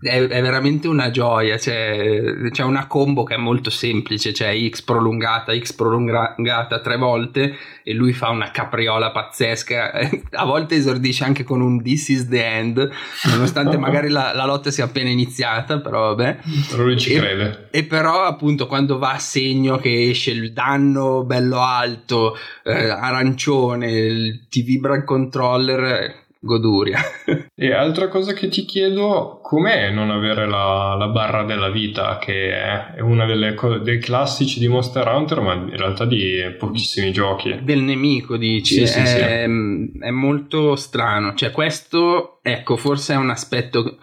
è, 0.00 0.20
è, 0.26 0.42
veramente 0.42 0.88
una 0.88 1.10
gioia. 1.10 1.56
C'è, 1.56 2.50
c'è, 2.50 2.62
una 2.62 2.86
combo 2.86 3.24
che 3.24 3.34
è 3.34 3.38
molto 3.38 3.70
semplice: 3.70 4.32
c'è 4.32 4.54
X 4.68 4.82
prolungata, 4.82 5.56
X 5.56 5.72
prolungata 5.72 6.80
tre 6.80 6.96
volte 6.96 7.54
e 7.82 7.92
lui 7.92 8.12
fa 8.12 8.30
una 8.30 8.50
capriola 8.50 9.10
pazzesca. 9.10 9.92
A 10.32 10.44
volte 10.44 10.76
esordisce 10.76 11.24
anche 11.24 11.44
con 11.44 11.60
un 11.60 11.82
This 11.82 12.08
is 12.08 12.28
the 12.28 12.44
end, 12.44 12.90
nonostante 13.24 13.76
magari 13.78 14.08
la, 14.08 14.32
la 14.34 14.44
lotta 14.44 14.70
sia 14.70 14.84
appena 14.84 15.10
iniziata. 15.10 15.80
Però 15.80 16.14
vabbè, 16.14 16.38
però 16.70 16.82
lui 16.84 16.98
ci 16.98 17.12
e, 17.12 17.18
crede. 17.18 17.68
E 17.70 17.84
però, 17.84 18.24
appunto, 18.24 18.66
quando 18.66 18.98
va 18.98 19.12
a 19.12 19.18
segno 19.18 19.78
che 19.78 20.10
esce 20.10 20.30
il 20.30 20.52
danno 20.52 21.24
bello 21.24 21.60
alto, 21.60 22.36
eh, 22.64 22.88
arancione, 22.88 24.46
ti 24.48 24.62
vibra 24.62 24.94
il 24.94 25.04
controller 25.04 26.24
goduria. 26.40 27.00
e 27.58 27.72
altra 27.72 28.08
cosa 28.08 28.34
che 28.34 28.48
ti 28.48 28.66
chiedo, 28.66 29.40
com'è 29.42 29.88
non 29.88 30.10
avere 30.10 30.46
la, 30.46 30.94
la 30.94 31.06
barra 31.08 31.42
della 31.42 31.70
vita, 31.70 32.18
che 32.18 32.50
è 32.50 33.00
una 33.00 33.24
delle 33.24 33.54
co- 33.54 33.78
dei 33.78 33.98
classici 33.98 34.58
di 34.58 34.68
Monster 34.68 35.08
Hunter, 35.08 35.40
ma 35.40 35.54
in 35.54 35.74
realtà 35.74 36.04
di 36.04 36.54
pochissimi 36.58 37.12
giochi. 37.12 37.58
Del 37.62 37.80
nemico, 37.80 38.36
dici? 38.36 38.86
Sì, 38.86 38.86
sì, 38.86 39.00
è, 39.00 39.46
sì. 39.46 39.98
è 40.00 40.10
molto 40.10 40.76
strano. 40.76 41.32
Cioè, 41.34 41.50
questo, 41.50 42.40
ecco, 42.42 42.76
forse 42.76 43.14
è 43.14 43.16
un 43.16 43.30
aspetto 43.30 44.00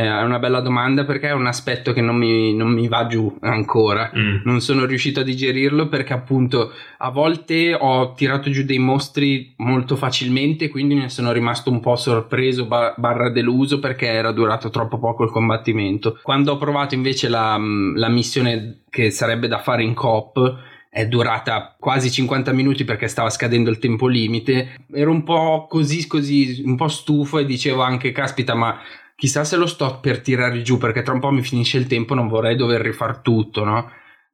è 0.00 0.22
una 0.24 0.40
bella 0.40 0.58
domanda 0.58 1.04
perché 1.04 1.28
è 1.28 1.32
un 1.32 1.46
aspetto 1.46 1.92
che 1.92 2.00
non 2.00 2.16
mi, 2.16 2.52
non 2.52 2.72
mi 2.72 2.88
va 2.88 3.06
giù 3.06 3.32
ancora. 3.42 4.10
Mm. 4.16 4.38
Non 4.42 4.60
sono 4.60 4.86
riuscito 4.86 5.20
a 5.20 5.22
digerirlo 5.22 5.86
perché 5.88 6.12
appunto 6.12 6.72
a 6.98 7.10
volte 7.10 7.76
ho 7.78 8.12
tirato 8.14 8.50
giù 8.50 8.64
dei 8.64 8.80
mostri 8.80 9.54
molto 9.58 9.94
facilmente, 9.94 10.68
quindi 10.68 10.96
ne 10.96 11.08
sono 11.08 11.30
rimasto 11.30 11.70
un 11.70 11.78
po' 11.78 11.94
sorpreso 11.94 12.66
barra 12.66 13.30
deluso 13.30 13.78
perché 13.78 14.08
era 14.08 14.32
durato 14.32 14.68
troppo 14.68 14.98
poco 14.98 15.22
il 15.22 15.30
combattimento. 15.30 16.18
Quando 16.22 16.50
ho 16.50 16.56
provato 16.56 16.96
invece 16.96 17.28
la, 17.28 17.56
la 17.94 18.08
missione 18.08 18.80
che 18.90 19.12
sarebbe 19.12 19.46
da 19.46 19.58
fare 19.58 19.84
in 19.84 19.94
coop, 19.94 20.72
è 20.90 21.06
durata 21.06 21.74
quasi 21.78 22.08
50 22.08 22.52
minuti 22.52 22.84
perché 22.84 23.08
stava 23.08 23.28
scadendo 23.28 23.68
il 23.70 23.80
tempo 23.80 24.06
limite. 24.06 24.76
Ero 24.92 25.10
un 25.10 25.24
po' 25.24 25.66
così, 25.68 26.06
così, 26.06 26.62
un 26.64 26.76
po' 26.76 26.86
stufo 26.86 27.38
e 27.38 27.44
dicevo 27.44 27.82
anche, 27.82 28.12
caspita, 28.12 28.54
ma 28.54 28.78
chissà 29.16 29.44
se 29.44 29.56
lo 29.56 29.66
sto 29.66 29.98
per 30.00 30.20
tirare 30.20 30.62
giù 30.62 30.78
perché 30.78 31.02
tra 31.02 31.12
un 31.12 31.20
po' 31.20 31.30
mi 31.30 31.42
finisce 31.42 31.78
il 31.78 31.86
tempo, 31.86 32.14
non 32.14 32.28
vorrei 32.28 32.56
dover 32.56 32.80
rifar 32.80 33.18
tutto, 33.18 33.64
no? 33.64 33.90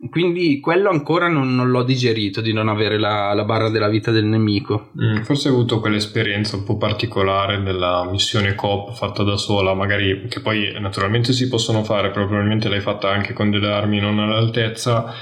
Quindi 0.08 0.60
quello 0.60 0.88
ancora 0.88 1.28
non, 1.28 1.54
non 1.54 1.68
l'ho 1.68 1.82
digerito 1.82 2.40
di 2.40 2.54
non 2.54 2.68
avere 2.68 2.98
la, 2.98 3.34
la, 3.34 3.44
barra 3.44 3.68
della 3.68 3.88
vita 3.90 4.10
del 4.10 4.24
nemico. 4.24 4.92
Mm, 4.98 5.22
forse 5.22 5.48
hai 5.48 5.54
avuto 5.54 5.78
quell'esperienza 5.78 6.56
un 6.56 6.64
po' 6.64 6.78
particolare 6.78 7.62
della 7.62 8.08
missione 8.10 8.54
coop 8.54 8.94
fatta 8.94 9.22
da 9.22 9.36
sola, 9.36 9.74
magari 9.74 10.26
che 10.26 10.40
poi 10.40 10.74
naturalmente 10.80 11.34
si 11.34 11.48
possono 11.48 11.84
fare, 11.84 12.10
però 12.10 12.24
probabilmente 12.24 12.70
l'hai 12.70 12.80
fatta 12.80 13.10
anche 13.10 13.34
con 13.34 13.50
delle 13.50 13.70
armi 13.70 14.00
non 14.00 14.18
all'altezza. 14.18 15.12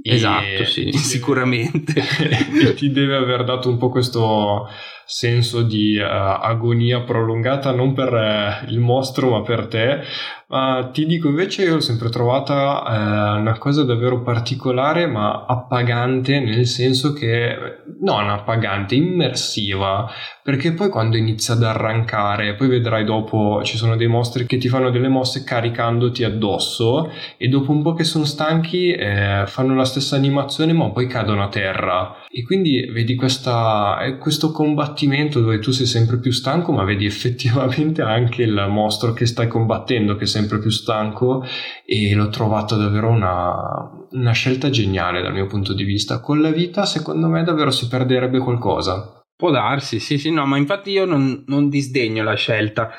Esatto, 0.00 0.64
sì, 0.66 0.92
sicuramente. 0.94 2.00
ti 2.76 2.92
deve 2.92 3.16
aver 3.16 3.42
dato 3.42 3.68
un 3.68 3.76
po' 3.76 3.88
questo 3.88 4.68
senso 5.04 5.62
di 5.62 5.96
uh, 5.96 6.04
agonia 6.04 7.00
prolungata 7.02 7.72
non 7.72 7.92
per 7.92 8.12
uh, 8.12 8.70
il 8.70 8.78
mostro 8.78 9.30
ma 9.30 9.42
per 9.42 9.66
te. 9.66 10.00
Ma 10.48 10.90
ti 10.92 11.06
dico 11.06 11.28
invece 11.28 11.64
io 11.64 11.74
l'ho 11.74 11.80
sempre 11.80 12.10
trovata 12.10 12.82
uh, 12.82 13.40
una 13.40 13.56
cosa 13.58 13.84
davvero 13.84 14.20
particolare 14.22 15.06
ma 15.06 15.46
appagante 15.46 16.40
nel 16.40 16.66
senso 16.66 17.12
che 17.12 17.56
non 18.00 18.28
appagante 18.28 18.94
immersiva. 18.94 20.10
Perché 20.42 20.72
poi 20.72 20.88
quando 20.88 21.16
inizia 21.16 21.54
ad 21.54 21.62
arrancare 21.62 22.54
poi 22.54 22.68
vedrai 22.68 23.04
dopo 23.04 23.62
ci 23.64 23.76
sono 23.76 23.96
dei 23.96 24.08
mostri 24.08 24.46
che 24.46 24.58
ti 24.58 24.68
fanno 24.68 24.90
delle 24.90 25.08
mosse 25.08 25.44
caricandoti 25.44 26.24
addosso 26.24 27.10
e 27.36 27.48
dopo 27.48 27.70
un 27.70 27.82
po' 27.82 27.94
che 27.94 28.04
sono 28.04 28.24
stanchi 28.24 28.92
eh, 28.92 29.44
fanno 29.46 29.74
la 29.74 29.84
stessa 29.84 30.16
animazione 30.16 30.72
ma 30.72 30.90
poi 30.90 31.06
cadono 31.06 31.42
a 31.42 31.48
terra. 31.48 32.16
E 32.30 32.42
quindi 32.44 32.86
vedi 32.90 33.14
questa, 33.14 33.98
questo 34.18 34.52
combattimento 34.52 34.91
combattimento 34.92 35.40
dove 35.40 35.58
tu 35.58 35.70
sei 35.72 35.86
sempre 35.86 36.18
più 36.18 36.30
stanco, 36.30 36.72
ma 36.72 36.84
vedi 36.84 37.06
effettivamente 37.06 38.02
anche 38.02 38.42
il 38.42 38.66
mostro 38.68 39.12
che 39.12 39.26
stai 39.26 39.48
combattendo 39.48 40.16
che 40.16 40.24
è 40.24 40.26
sempre 40.26 40.58
più 40.58 40.70
stanco 40.70 41.44
e 41.84 42.14
l'ho 42.14 42.28
trovato 42.28 42.76
davvero 42.76 43.08
una, 43.08 43.90
una 44.10 44.32
scelta 44.32 44.70
geniale 44.70 45.22
dal 45.22 45.32
mio 45.32 45.46
punto 45.46 45.72
di 45.72 45.84
vista. 45.84 46.20
Con 46.20 46.40
la 46.40 46.50
vita, 46.50 46.84
secondo 46.84 47.28
me, 47.28 47.42
davvero 47.42 47.70
si 47.70 47.88
perderebbe 47.88 48.38
qualcosa. 48.38 49.22
Può 49.34 49.50
darsi, 49.50 49.98
sì, 49.98 50.18
sì, 50.18 50.30
no, 50.30 50.46
ma 50.46 50.56
infatti 50.56 50.90
io 50.90 51.04
non, 51.04 51.44
non 51.46 51.68
disdegno 51.68 52.22
la 52.22 52.34
scelta. 52.34 52.90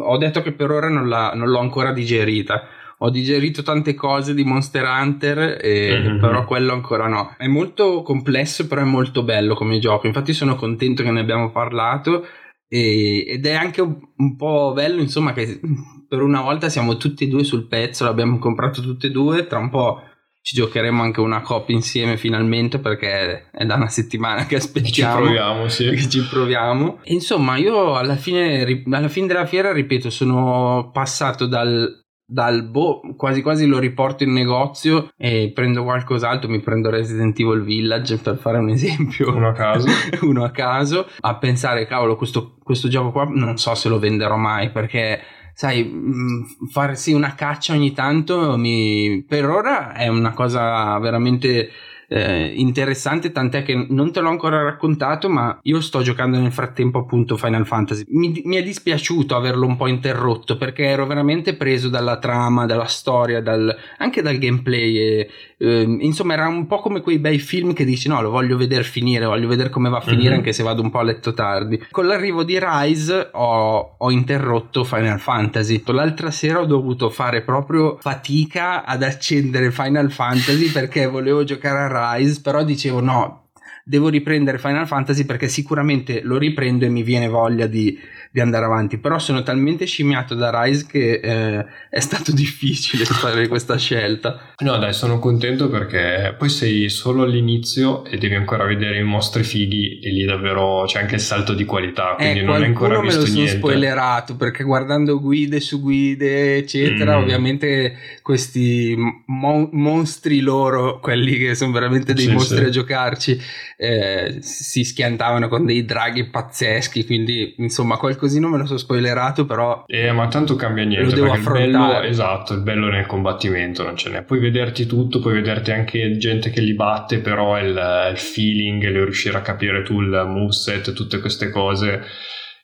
Ho 0.00 0.18
detto 0.18 0.42
che 0.42 0.52
per 0.52 0.70
ora 0.70 0.88
non, 0.88 1.08
la, 1.08 1.32
non 1.34 1.48
l'ho 1.48 1.60
ancora 1.60 1.92
digerita 1.92 2.62
ho 3.02 3.10
digerito 3.10 3.62
tante 3.62 3.94
cose 3.94 4.34
di 4.34 4.44
Monster 4.44 4.84
Hunter, 4.84 5.58
e, 5.62 5.98
mm-hmm. 5.98 6.20
però 6.20 6.44
quello 6.44 6.74
ancora 6.74 7.08
no. 7.08 7.34
È 7.38 7.46
molto 7.46 8.02
complesso, 8.02 8.66
però 8.66 8.82
è 8.82 8.84
molto 8.84 9.22
bello 9.22 9.54
come 9.54 9.78
gioco. 9.78 10.06
Infatti, 10.06 10.34
sono 10.34 10.54
contento 10.54 11.02
che 11.02 11.10
ne 11.10 11.20
abbiamo 11.20 11.50
parlato. 11.50 12.26
E, 12.68 13.24
ed 13.26 13.46
è 13.46 13.54
anche 13.54 13.80
un, 13.80 13.96
un, 14.16 14.36
po' 14.36 14.72
bello, 14.74 15.00
insomma, 15.00 15.32
che 15.32 15.60
per 16.06 16.20
una 16.20 16.42
volta 16.42 16.68
siamo 16.68 16.98
tutti 16.98 17.24
e 17.24 17.28
due 17.28 17.42
sul 17.42 17.68
pezzo. 17.68 18.04
L'abbiamo 18.04 18.38
comprato 18.38 18.82
tutti 18.82 19.06
e 19.06 19.10
due. 19.10 19.46
Tra 19.46 19.58
un 19.58 19.70
po' 19.70 20.02
ci 20.42 20.56
giocheremo 20.56 21.02
anche 21.02 21.20
una 21.20 21.40
coppia 21.40 21.74
insieme 21.74 22.18
finalmente 22.18 22.80
perché 22.80 23.50
è 23.50 23.64
da 23.64 23.76
una 23.76 23.88
settimana 23.88 24.44
che 24.44 24.56
aspettiamo. 24.56 25.16
Ci 25.16 25.22
proviamo, 25.22 25.68
sì. 25.68 25.88
Che 25.88 26.06
ci 26.06 26.20
proviamo. 26.28 27.00
Insomma, 27.04 27.56
io 27.56 27.96
alla 27.96 28.16
fine, 28.16 28.82
alla 28.90 29.08
fine 29.08 29.26
della 29.26 29.46
fiera, 29.46 29.72
ripeto, 29.72 30.10
sono 30.10 30.90
passato 30.92 31.46
dal 31.46 31.99
dal 32.30 32.62
boh, 32.62 33.00
quasi 33.16 33.42
quasi 33.42 33.66
lo 33.66 33.80
riporto 33.80 34.22
in 34.22 34.32
negozio 34.32 35.10
e 35.16 35.50
prendo 35.52 35.82
qualcos'altro, 35.82 36.48
mi 36.48 36.60
prendo 36.60 36.88
Resident 36.88 37.38
Evil 37.40 37.62
Village 37.62 38.18
per 38.18 38.38
fare 38.38 38.58
un 38.58 38.68
esempio. 38.68 39.34
Uno 39.34 39.48
a 39.48 39.52
caso. 39.52 39.88
Uno 40.22 40.44
a 40.44 40.50
caso, 40.50 41.08
a 41.20 41.36
pensare, 41.36 41.86
cavolo, 41.86 42.16
questo, 42.16 42.56
questo 42.62 42.88
gioco 42.88 43.10
qua 43.10 43.24
non 43.24 43.56
so 43.58 43.74
se 43.74 43.88
lo 43.88 43.98
venderò 43.98 44.36
mai 44.36 44.70
perché 44.70 45.20
sai, 45.54 45.84
mm, 45.84 46.42
farsi 46.70 47.12
una 47.12 47.34
caccia 47.34 47.74
ogni 47.74 47.92
tanto 47.92 48.56
mi, 48.56 49.24
per 49.26 49.48
ora 49.48 49.92
è 49.92 50.06
una 50.06 50.32
cosa 50.32 50.96
veramente 50.98 51.68
eh, 52.12 52.52
interessante, 52.56 53.30
tant'è 53.30 53.62
che 53.62 53.86
non 53.88 54.10
te 54.10 54.20
l'ho 54.20 54.30
ancora 54.30 54.64
raccontato, 54.64 55.28
ma 55.28 55.56
io 55.62 55.80
sto 55.80 56.02
giocando 56.02 56.40
nel 56.40 56.50
frattempo 56.50 56.98
appunto 56.98 57.36
Final 57.36 57.64
Fantasy. 57.64 58.04
Mi, 58.08 58.42
mi 58.44 58.56
è 58.56 58.64
dispiaciuto 58.64 59.36
averlo 59.36 59.64
un 59.64 59.76
po' 59.76 59.86
interrotto 59.86 60.56
perché 60.56 60.86
ero 60.86 61.06
veramente 61.06 61.54
preso 61.54 61.88
dalla 61.88 62.18
trama, 62.18 62.66
dalla 62.66 62.86
storia, 62.86 63.40
dal, 63.40 63.72
anche 63.98 64.22
dal 64.22 64.38
gameplay. 64.38 64.96
E, 64.96 65.30
eh, 65.58 65.82
insomma, 66.00 66.32
era 66.32 66.48
un 66.48 66.66
po' 66.66 66.80
come 66.80 67.00
quei 67.00 67.20
bei 67.20 67.38
film 67.38 67.74
che 67.74 67.84
dici: 67.84 68.08
No, 68.08 68.20
lo 68.20 68.30
voglio 68.30 68.56
vedere 68.56 68.82
finire, 68.82 69.26
voglio 69.26 69.46
vedere 69.46 69.70
come 69.70 69.88
va 69.88 69.98
a 69.98 70.00
finire, 70.00 70.30
mm-hmm. 70.30 70.38
anche 70.38 70.52
se 70.52 70.64
vado 70.64 70.82
un 70.82 70.90
po' 70.90 70.98
a 70.98 71.04
letto 71.04 71.32
tardi. 71.32 71.80
Con 71.92 72.08
l'arrivo 72.08 72.42
di 72.42 72.58
Rise 72.60 73.28
ho, 73.34 73.94
ho 73.98 74.10
interrotto 74.10 74.82
Final 74.82 75.20
Fantasy. 75.20 75.80
L'altra 75.86 76.32
sera 76.32 76.60
ho 76.60 76.66
dovuto 76.66 77.08
fare 77.08 77.42
proprio 77.42 77.98
fatica 78.00 78.84
ad 78.84 79.04
accendere 79.04 79.70
Final 79.70 80.10
Fantasy 80.10 80.72
perché 80.72 81.06
volevo 81.06 81.44
giocare 81.44 81.78
a 81.78 81.86
Rise 81.86 81.99
Rise, 82.16 82.40
però 82.40 82.64
dicevo 82.64 83.00
no, 83.00 83.50
devo 83.84 84.08
riprendere 84.08 84.58
Final 84.58 84.86
Fantasy 84.86 85.24
perché 85.24 85.48
sicuramente 85.48 86.20
lo 86.22 86.38
riprendo 86.38 86.84
e 86.84 86.88
mi 86.88 87.02
viene 87.02 87.28
voglia 87.28 87.66
di, 87.66 87.98
di 88.32 88.40
andare 88.40 88.64
avanti. 88.64 88.98
Però 88.98 89.18
sono 89.18 89.42
talmente 89.42 89.84
scimmiato 89.86 90.34
da 90.34 90.62
Rise 90.62 90.86
che 90.86 91.20
eh, 91.22 91.66
è 91.90 92.00
stato 92.00 92.30
difficile 92.32 93.04
fare 93.04 93.48
questa 93.48 93.76
scelta. 93.76 94.52
No, 94.58 94.78
dai, 94.78 94.92
sono 94.92 95.18
contento 95.18 95.68
perché 95.68 96.34
poi 96.38 96.48
sei 96.48 96.88
solo 96.88 97.24
all'inizio 97.24 98.04
e 98.04 98.18
devi 98.18 98.34
ancora 98.34 98.64
vedere 98.64 98.98
i 98.98 99.02
mostri 99.02 99.42
fighi 99.42 99.98
e 100.00 100.10
lì 100.10 100.24
davvero 100.24 100.84
c'è 100.86 101.00
anche 101.00 101.16
il 101.16 101.20
salto 101.20 101.54
di 101.54 101.64
qualità. 101.64 102.14
Quindi 102.16 102.38
eh, 102.38 102.42
non 102.42 102.56
hai 102.56 102.64
ancora 102.64 103.00
visto 103.00 103.22
niente. 103.22 103.32
me 103.32 103.40
lo 103.40 103.48
sono 103.48 103.58
spoilerato 103.58 104.36
perché 104.36 104.62
guardando 104.62 105.20
guide 105.20 105.58
su 105.58 105.80
guide, 105.80 106.56
eccetera, 106.58 107.16
mm. 107.16 107.22
ovviamente 107.22 107.96
questi 108.22 108.94
mo- 109.26 109.68
mostri 109.72 110.40
loro, 110.40 111.00
quelli 111.00 111.36
che 111.36 111.54
sono 111.56 111.72
veramente 111.72 112.14
dei 112.14 112.26
sì, 112.26 112.32
mostri 112.32 112.58
sì. 112.58 112.64
a 112.64 112.68
giocarci, 112.68 113.40
eh, 113.76 114.38
si 114.40 114.84
schiantavano 114.84 115.48
con 115.48 115.66
dei 115.66 115.84
draghi 115.84 116.28
pazzeschi. 116.28 117.04
Quindi, 117.04 117.54
insomma, 117.58 117.96
qualcosa 117.96 118.19
qualcosina 118.20 118.48
me 118.48 118.58
lo 118.58 118.66
so 118.66 118.76
spoilerato, 118.76 119.46
però. 119.46 119.84
Eh, 119.86 120.12
ma 120.12 120.28
tanto 120.28 120.54
cambia 120.54 120.84
niente. 120.84 121.08
Lo 121.08 121.12
devo 121.12 121.32
affrontare. 121.32 122.00
Bello, 122.00 122.02
esatto, 122.02 122.52
il 122.52 122.60
bello 122.60 122.88
nel 122.88 123.06
combattimento 123.06 123.82
non 123.82 123.96
ce 123.96 124.10
n'è. 124.10 124.22
Puoi 124.22 124.38
vederti 124.38 124.84
tutto, 124.84 125.20
puoi 125.20 125.34
vederti 125.34 125.72
anche 125.72 126.16
gente 126.18 126.50
che 126.50 126.60
li 126.60 126.74
batte, 126.74 127.20
però 127.20 127.58
il, 127.58 128.08
il 128.10 128.18
feeling, 128.18 128.82
il 128.82 129.04
riuscire 129.04 129.38
a 129.38 129.42
capire 129.42 129.82
tu 129.82 130.00
il 130.00 130.24
moveset, 130.26 130.92
tutte 130.92 131.20
queste 131.20 131.50
cose 131.50 132.02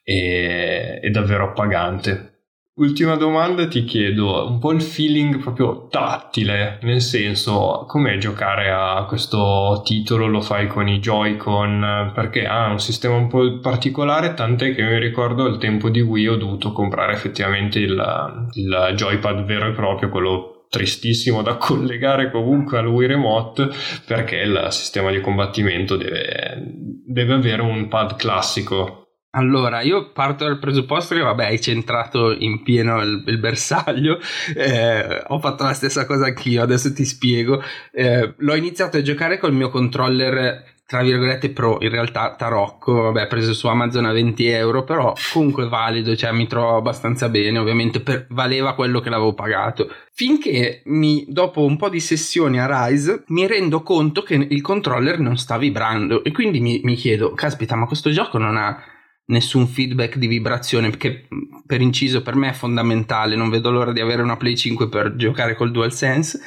è, 0.02 1.00
è 1.02 1.10
davvero 1.10 1.48
appagante. 1.48 2.35
Ultima 2.78 3.16
domanda 3.16 3.66
ti 3.68 3.84
chiedo 3.84 4.46
un 4.46 4.58
po' 4.58 4.70
il 4.70 4.82
feeling 4.82 5.38
proprio 5.38 5.86
tattile, 5.88 6.78
nel 6.82 7.00
senso 7.00 7.86
com'è 7.88 8.18
giocare 8.18 8.70
a 8.70 9.06
questo 9.08 9.80
titolo, 9.82 10.26
lo 10.26 10.42
fai 10.42 10.66
con 10.66 10.86
i 10.86 10.98
Joy-Con? 10.98 12.12
Perché 12.14 12.44
ha 12.44 12.68
un 12.68 12.78
sistema 12.78 13.14
un 13.14 13.28
po' 13.28 13.60
particolare, 13.60 14.34
tant'è 14.34 14.74
che 14.74 14.82
mi 14.82 14.98
ricordo 14.98 15.44
al 15.44 15.56
tempo 15.56 15.88
di 15.88 16.02
Wii 16.02 16.28
ho 16.28 16.36
dovuto 16.36 16.72
comprare 16.72 17.14
effettivamente 17.14 17.78
il, 17.78 18.48
il 18.52 18.92
joypad 18.94 19.44
vero 19.46 19.68
e 19.68 19.72
proprio, 19.72 20.10
quello 20.10 20.66
tristissimo 20.68 21.40
da 21.40 21.56
collegare 21.58 22.30
comunque 22.30 22.76
al 22.76 22.88
Wii 22.88 23.08
Remote 23.08 23.70
perché 24.04 24.36
il 24.36 24.66
sistema 24.68 25.10
di 25.10 25.22
combattimento 25.22 25.96
deve, 25.96 26.74
deve 27.06 27.32
avere 27.32 27.62
un 27.62 27.88
pad 27.88 28.16
classico 28.16 29.05
allora, 29.36 29.82
io 29.82 30.12
parto 30.12 30.44
dal 30.44 30.58
presupposto 30.58 31.14
che, 31.14 31.20
vabbè, 31.20 31.44
hai 31.44 31.60
centrato 31.60 32.32
in 32.32 32.62
pieno 32.62 33.02
il, 33.02 33.22
il 33.26 33.38
bersaglio, 33.38 34.18
eh, 34.54 35.24
ho 35.26 35.38
fatto 35.38 35.62
la 35.62 35.74
stessa 35.74 36.06
cosa 36.06 36.26
anch'io, 36.26 36.62
adesso 36.62 36.92
ti 36.92 37.04
spiego. 37.04 37.62
Eh, 37.92 38.34
l'ho 38.36 38.54
iniziato 38.54 38.96
a 38.96 39.02
giocare 39.02 39.38
col 39.38 39.52
mio 39.52 39.68
controller 39.68 40.74
tra 40.86 41.02
virgolette 41.02 41.50
pro 41.50 41.78
in 41.80 41.90
realtà 41.90 42.36
tarocco 42.36 42.92
vabbè 43.10 43.26
preso 43.26 43.52
su 43.52 43.66
Amazon 43.66 44.04
a 44.04 44.12
20 44.12 44.46
euro 44.46 44.84
però 44.84 45.14
comunque 45.32 45.66
valido 45.66 46.14
cioè 46.14 46.30
mi 46.30 46.46
trovo 46.46 46.76
abbastanza 46.76 47.28
bene 47.28 47.58
ovviamente 47.58 47.98
per, 47.98 48.26
valeva 48.30 48.76
quello 48.76 49.00
che 49.00 49.10
l'avevo 49.10 49.34
pagato 49.34 49.90
finché 50.12 50.82
mi, 50.84 51.24
dopo 51.26 51.64
un 51.64 51.76
po' 51.76 51.88
di 51.88 51.98
sessioni 51.98 52.60
a 52.60 52.86
Rise 52.86 53.24
mi 53.28 53.48
rendo 53.48 53.82
conto 53.82 54.22
che 54.22 54.34
il 54.34 54.60
controller 54.60 55.18
non 55.18 55.36
sta 55.36 55.58
vibrando 55.58 56.22
e 56.22 56.30
quindi 56.30 56.60
mi, 56.60 56.80
mi 56.84 56.94
chiedo 56.94 57.32
caspita 57.32 57.74
ma 57.74 57.86
questo 57.86 58.10
gioco 58.10 58.38
non 58.38 58.56
ha 58.56 58.80
nessun 59.26 59.66
feedback 59.66 60.16
di 60.16 60.26
vibrazione 60.26 60.90
che 60.90 61.26
per 61.66 61.80
inciso 61.80 62.22
per 62.22 62.36
me 62.36 62.50
è 62.50 62.52
fondamentale 62.52 63.34
non 63.34 63.50
vedo 63.50 63.70
l'ora 63.70 63.92
di 63.92 64.00
avere 64.00 64.22
una 64.22 64.36
Play 64.36 64.56
5 64.56 64.88
per 64.88 65.16
giocare 65.16 65.54
col 65.54 65.72
DualSense. 65.72 66.40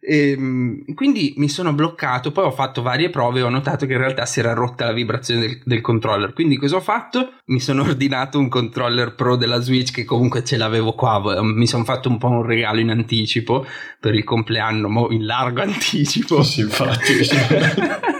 E, 0.00 0.30
ehm, 0.30 0.94
quindi 0.94 1.34
mi 1.36 1.48
sono 1.48 1.72
bloccato 1.72 2.32
poi 2.32 2.46
ho 2.46 2.50
fatto 2.50 2.82
varie 2.82 3.10
prove 3.10 3.40
e 3.40 3.42
ho 3.42 3.48
notato 3.48 3.86
che 3.86 3.92
in 3.92 3.98
realtà 3.98 4.24
si 4.24 4.40
era 4.40 4.54
rotta 4.54 4.86
la 4.86 4.92
vibrazione 4.92 5.40
del, 5.40 5.60
del 5.64 5.80
controller. 5.80 6.32
Quindi 6.32 6.56
cosa 6.56 6.76
ho 6.76 6.80
fatto? 6.80 7.32
mi 7.52 7.60
sono 7.60 7.82
ordinato 7.86 8.38
un 8.38 8.48
controller 8.48 9.14
pro 9.14 9.36
della 9.36 9.60
Switch 9.60 9.92
che 9.92 10.04
comunque 10.04 10.44
ce 10.44 10.56
l'avevo 10.56 10.94
qua 10.94 11.20
mi 11.42 11.66
sono 11.66 11.84
fatto 11.84 12.08
un 12.08 12.18
po' 12.18 12.28
un 12.28 12.42
regalo 12.44 12.80
in 12.80 12.90
anticipo 12.90 13.66
per 14.00 14.14
il 14.14 14.24
compleanno 14.24 15.08
in 15.10 15.26
largo 15.26 15.60
anticipo. 15.62 16.42
Sì 16.42 16.60
infatti 16.60 17.12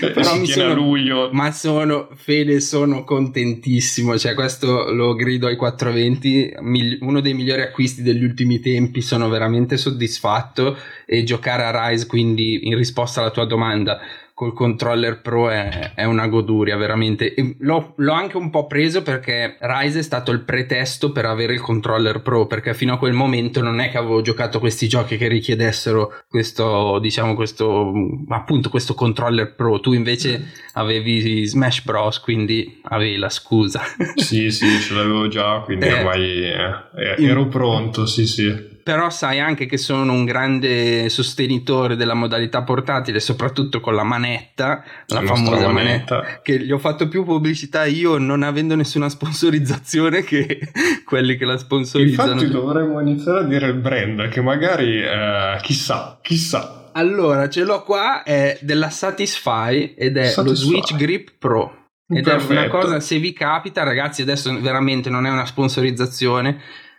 però 0.00 0.36
mi 0.38 0.46
sono, 0.46 0.74
luglio. 0.74 1.30
Ma 1.32 1.50
sono, 1.52 2.08
Fede, 2.14 2.60
sono 2.60 3.04
contentissimo. 3.04 4.18
Cioè, 4.18 4.34
questo 4.34 4.92
lo 4.92 5.14
grido 5.14 5.46
ai 5.46 5.56
420. 5.56 6.54
uno 7.00 7.20
dei 7.20 7.34
migliori 7.34 7.62
acquisti 7.62 8.02
degli 8.02 8.24
ultimi 8.24 8.60
tempi. 8.60 9.00
Sono 9.00 9.28
veramente 9.28 9.76
soddisfatto. 9.76 10.76
E 11.06 11.24
giocare 11.24 11.64
a 11.64 11.88
Rise, 11.88 12.06
quindi 12.06 12.66
in 12.68 12.76
risposta 12.76 13.20
alla 13.20 13.30
tua 13.30 13.46
domanda, 13.46 13.98
col 14.38 14.52
controller 14.52 15.20
pro 15.20 15.50
è, 15.50 15.94
è 15.96 16.04
una 16.04 16.28
goduria 16.28 16.76
veramente. 16.76 17.34
L'ho, 17.58 17.94
l'ho, 17.96 18.12
anche 18.12 18.36
un 18.36 18.50
po' 18.50 18.68
preso 18.68 19.02
perché 19.02 19.56
Rise 19.58 19.98
è 19.98 20.02
stato 20.02 20.30
il 20.30 20.44
pretesto 20.44 21.10
per 21.10 21.24
avere 21.24 21.54
il 21.54 21.60
controller 21.60 22.22
pro 22.22 22.46
perché 22.46 22.72
fino 22.72 22.92
a 22.94 22.98
quel 22.98 23.14
momento 23.14 23.60
non 23.60 23.80
è 23.80 23.90
che 23.90 23.98
avevo 23.98 24.20
giocato 24.20 24.60
questi 24.60 24.86
giochi 24.86 25.16
che 25.16 25.26
richiedessero 25.26 26.22
questo 26.28 27.00
diciamo 27.00 27.34
questo 27.34 27.92
appunto 28.28 28.70
questo 28.70 28.94
controller 28.94 29.56
pro. 29.56 29.80
Tu 29.80 29.92
invece 29.92 30.52
avevi 30.74 31.44
Smash 31.44 31.82
Bros 31.82 32.20
quindi 32.20 32.80
avevi 32.82 33.16
la 33.16 33.30
scusa. 33.30 33.82
Sì 34.14 34.52
sì 34.52 34.78
ce 34.78 34.94
l'avevo 34.94 35.26
già 35.26 35.62
quindi 35.64 35.86
eh, 35.86 35.94
ormai 35.94 36.42
eh, 36.42 37.24
ero 37.24 37.48
pronto 37.48 38.06
sì 38.06 38.24
sì 38.24 38.76
però 38.88 39.10
sai 39.10 39.38
anche 39.38 39.66
che 39.66 39.76
sono 39.76 40.14
un 40.14 40.24
grande 40.24 41.10
sostenitore 41.10 41.94
della 41.94 42.14
modalità 42.14 42.62
portatile, 42.62 43.20
soprattutto 43.20 43.80
con 43.80 43.94
la 43.94 44.02
manetta, 44.02 44.82
la, 45.08 45.20
la 45.20 45.26
famosa 45.26 45.68
manetta. 45.68 46.14
manetta, 46.16 46.40
che 46.40 46.58
gli 46.58 46.72
ho 46.72 46.78
fatto 46.78 47.06
più 47.06 47.22
pubblicità 47.22 47.84
io 47.84 48.16
non 48.16 48.42
avendo 48.42 48.74
nessuna 48.76 49.10
sponsorizzazione 49.10 50.24
che 50.24 50.70
quelli 51.04 51.36
che 51.36 51.44
la 51.44 51.58
sponsorizzano. 51.58 52.30
Infatti 52.30 52.50
dovremmo 52.50 52.98
iniziare 53.00 53.40
a 53.40 53.42
dire 53.42 53.66
il 53.66 53.74
brand, 53.74 54.26
che 54.30 54.40
magari 54.40 55.02
eh, 55.02 55.58
chissà, 55.60 56.18
chissà. 56.22 56.88
Allora, 56.92 57.50
ce 57.50 57.64
l'ho 57.64 57.82
qua, 57.82 58.22
è 58.22 58.58
della 58.62 58.88
Satisfy 58.88 59.92
ed 59.98 60.16
è 60.16 60.30
Satisfy. 60.30 60.48
lo 60.48 60.54
Switch 60.54 60.96
Grip 60.96 61.34
Pro. 61.38 61.88
Ed 62.08 62.24
Perfetto. 62.24 62.52
è 62.54 62.56
una 62.56 62.68
cosa, 62.68 63.00
se 63.00 63.18
vi 63.18 63.34
capita, 63.34 63.82
ragazzi, 63.82 64.22
adesso 64.22 64.58
veramente 64.62 65.10
non 65.10 65.26
è 65.26 65.30
una 65.30 65.44
sponsorizzazione, 65.44 66.58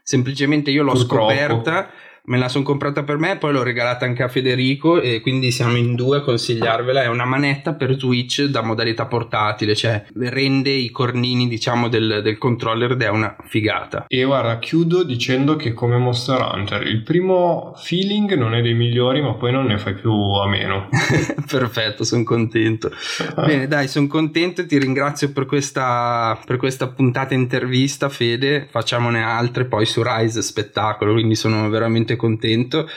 semplicemente 0.10 0.72
io 0.72 0.82
l'ho 0.82 0.94
Purtroppo. 0.94 1.30
scoperta 1.30 1.92
me 2.26 2.38
la 2.38 2.50
sono 2.50 2.64
comprata 2.64 3.04
per 3.04 3.18
me, 3.18 3.38
poi 3.38 3.54
l'ho 3.54 3.64
regalata 3.64 4.06
anche 4.06 4.24
a 4.24 4.28
Federico 4.28 5.02
e 5.02 5.22
quindi 5.22 5.52
siamo 5.52 5.76
in 5.76 5.96
due 5.96 6.18
a 6.18 6.22
consigliarvela. 6.22 7.04
È 7.04 7.08
una 7.08 7.26
manetta 7.26 7.74
per 7.74 7.98
Switch 7.98 8.44
da 8.44 8.62
modalità 8.62 9.06
portatile, 9.06 9.76
cioè 9.76 10.06
rende 10.14 10.70
i 10.70 10.90
cornini 10.92 11.48
diciamo 11.48 11.88
del, 11.88 12.22
del 12.24 12.38
controller 12.38 12.92
ed 12.92 13.02
è 13.02 13.10
una 13.10 13.36
figata. 13.46 14.06
E 14.08 14.24
guarda, 14.24 14.60
chiudo 14.60 15.04
dicendo 15.04 15.56
che 15.56 15.74
come 15.74 15.98
Monster 15.98 16.42
Hunter 16.42 16.86
il 16.86 17.04
primo 17.04 17.74
feeling 17.76 18.34
non 18.36 18.54
è 18.54 18.62
dei 18.62 18.74
migliori, 18.74 19.22
ma 19.22 19.34
poi 19.34 19.52
non 19.52 19.66
ne 19.66 19.78
fai 19.78 19.94
più 19.94 20.12
a 20.12 20.48
meno. 20.48 20.90
Perfetto, 21.50 22.04
sono 22.04 22.24
contento. 22.24 22.92
Bene, 23.36 23.68
dai, 23.68 23.88
sono 23.88 24.08
contento 24.08 24.62
e 24.62 24.66
ti 24.66 24.78
ringrazio 24.78 25.32
per 25.32 25.46
questa, 25.46 26.40
per 26.46 26.58
questa 26.58 26.88
puntata 26.88 27.34
intervista, 27.34 28.10
Fede. 28.10 28.68
Facciamone 28.70 29.24
altre 29.24 29.66
poi 29.66 29.86
su 29.86 30.02
Rise 30.04 30.42
spettacolo, 30.42 31.14
quindi 31.14 31.36
sono 31.36 31.70
veramente 31.70 32.09
veramente 32.10 32.16
contento. 32.16 32.88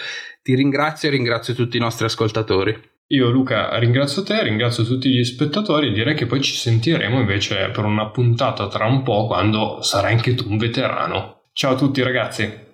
Ti 0.42 0.54
ringrazio 0.54 1.08
e 1.08 1.12
ringrazio 1.12 1.54
tutti 1.54 1.76
i 1.76 1.80
nostri 1.80 2.06
ascoltatori. 2.06 2.90
Io 3.08 3.28
Luca 3.30 3.76
ringrazio 3.78 4.22
te, 4.22 4.42
ringrazio 4.42 4.84
tutti 4.84 5.10
gli 5.10 5.24
spettatori 5.24 5.88
e 5.88 5.92
direi 5.92 6.14
che 6.14 6.26
poi 6.26 6.40
ci 6.40 6.54
sentiremo 6.54 7.20
invece 7.20 7.70
per 7.70 7.84
una 7.84 8.08
puntata 8.08 8.68
tra 8.68 8.86
un 8.86 9.02
po' 9.02 9.26
quando 9.26 9.82
sarai 9.82 10.14
anche 10.14 10.34
tu 10.34 10.48
un 10.48 10.56
veterano. 10.56 11.42
Ciao 11.52 11.72
a 11.72 11.76
tutti 11.76 12.02
ragazzi! 12.02 12.71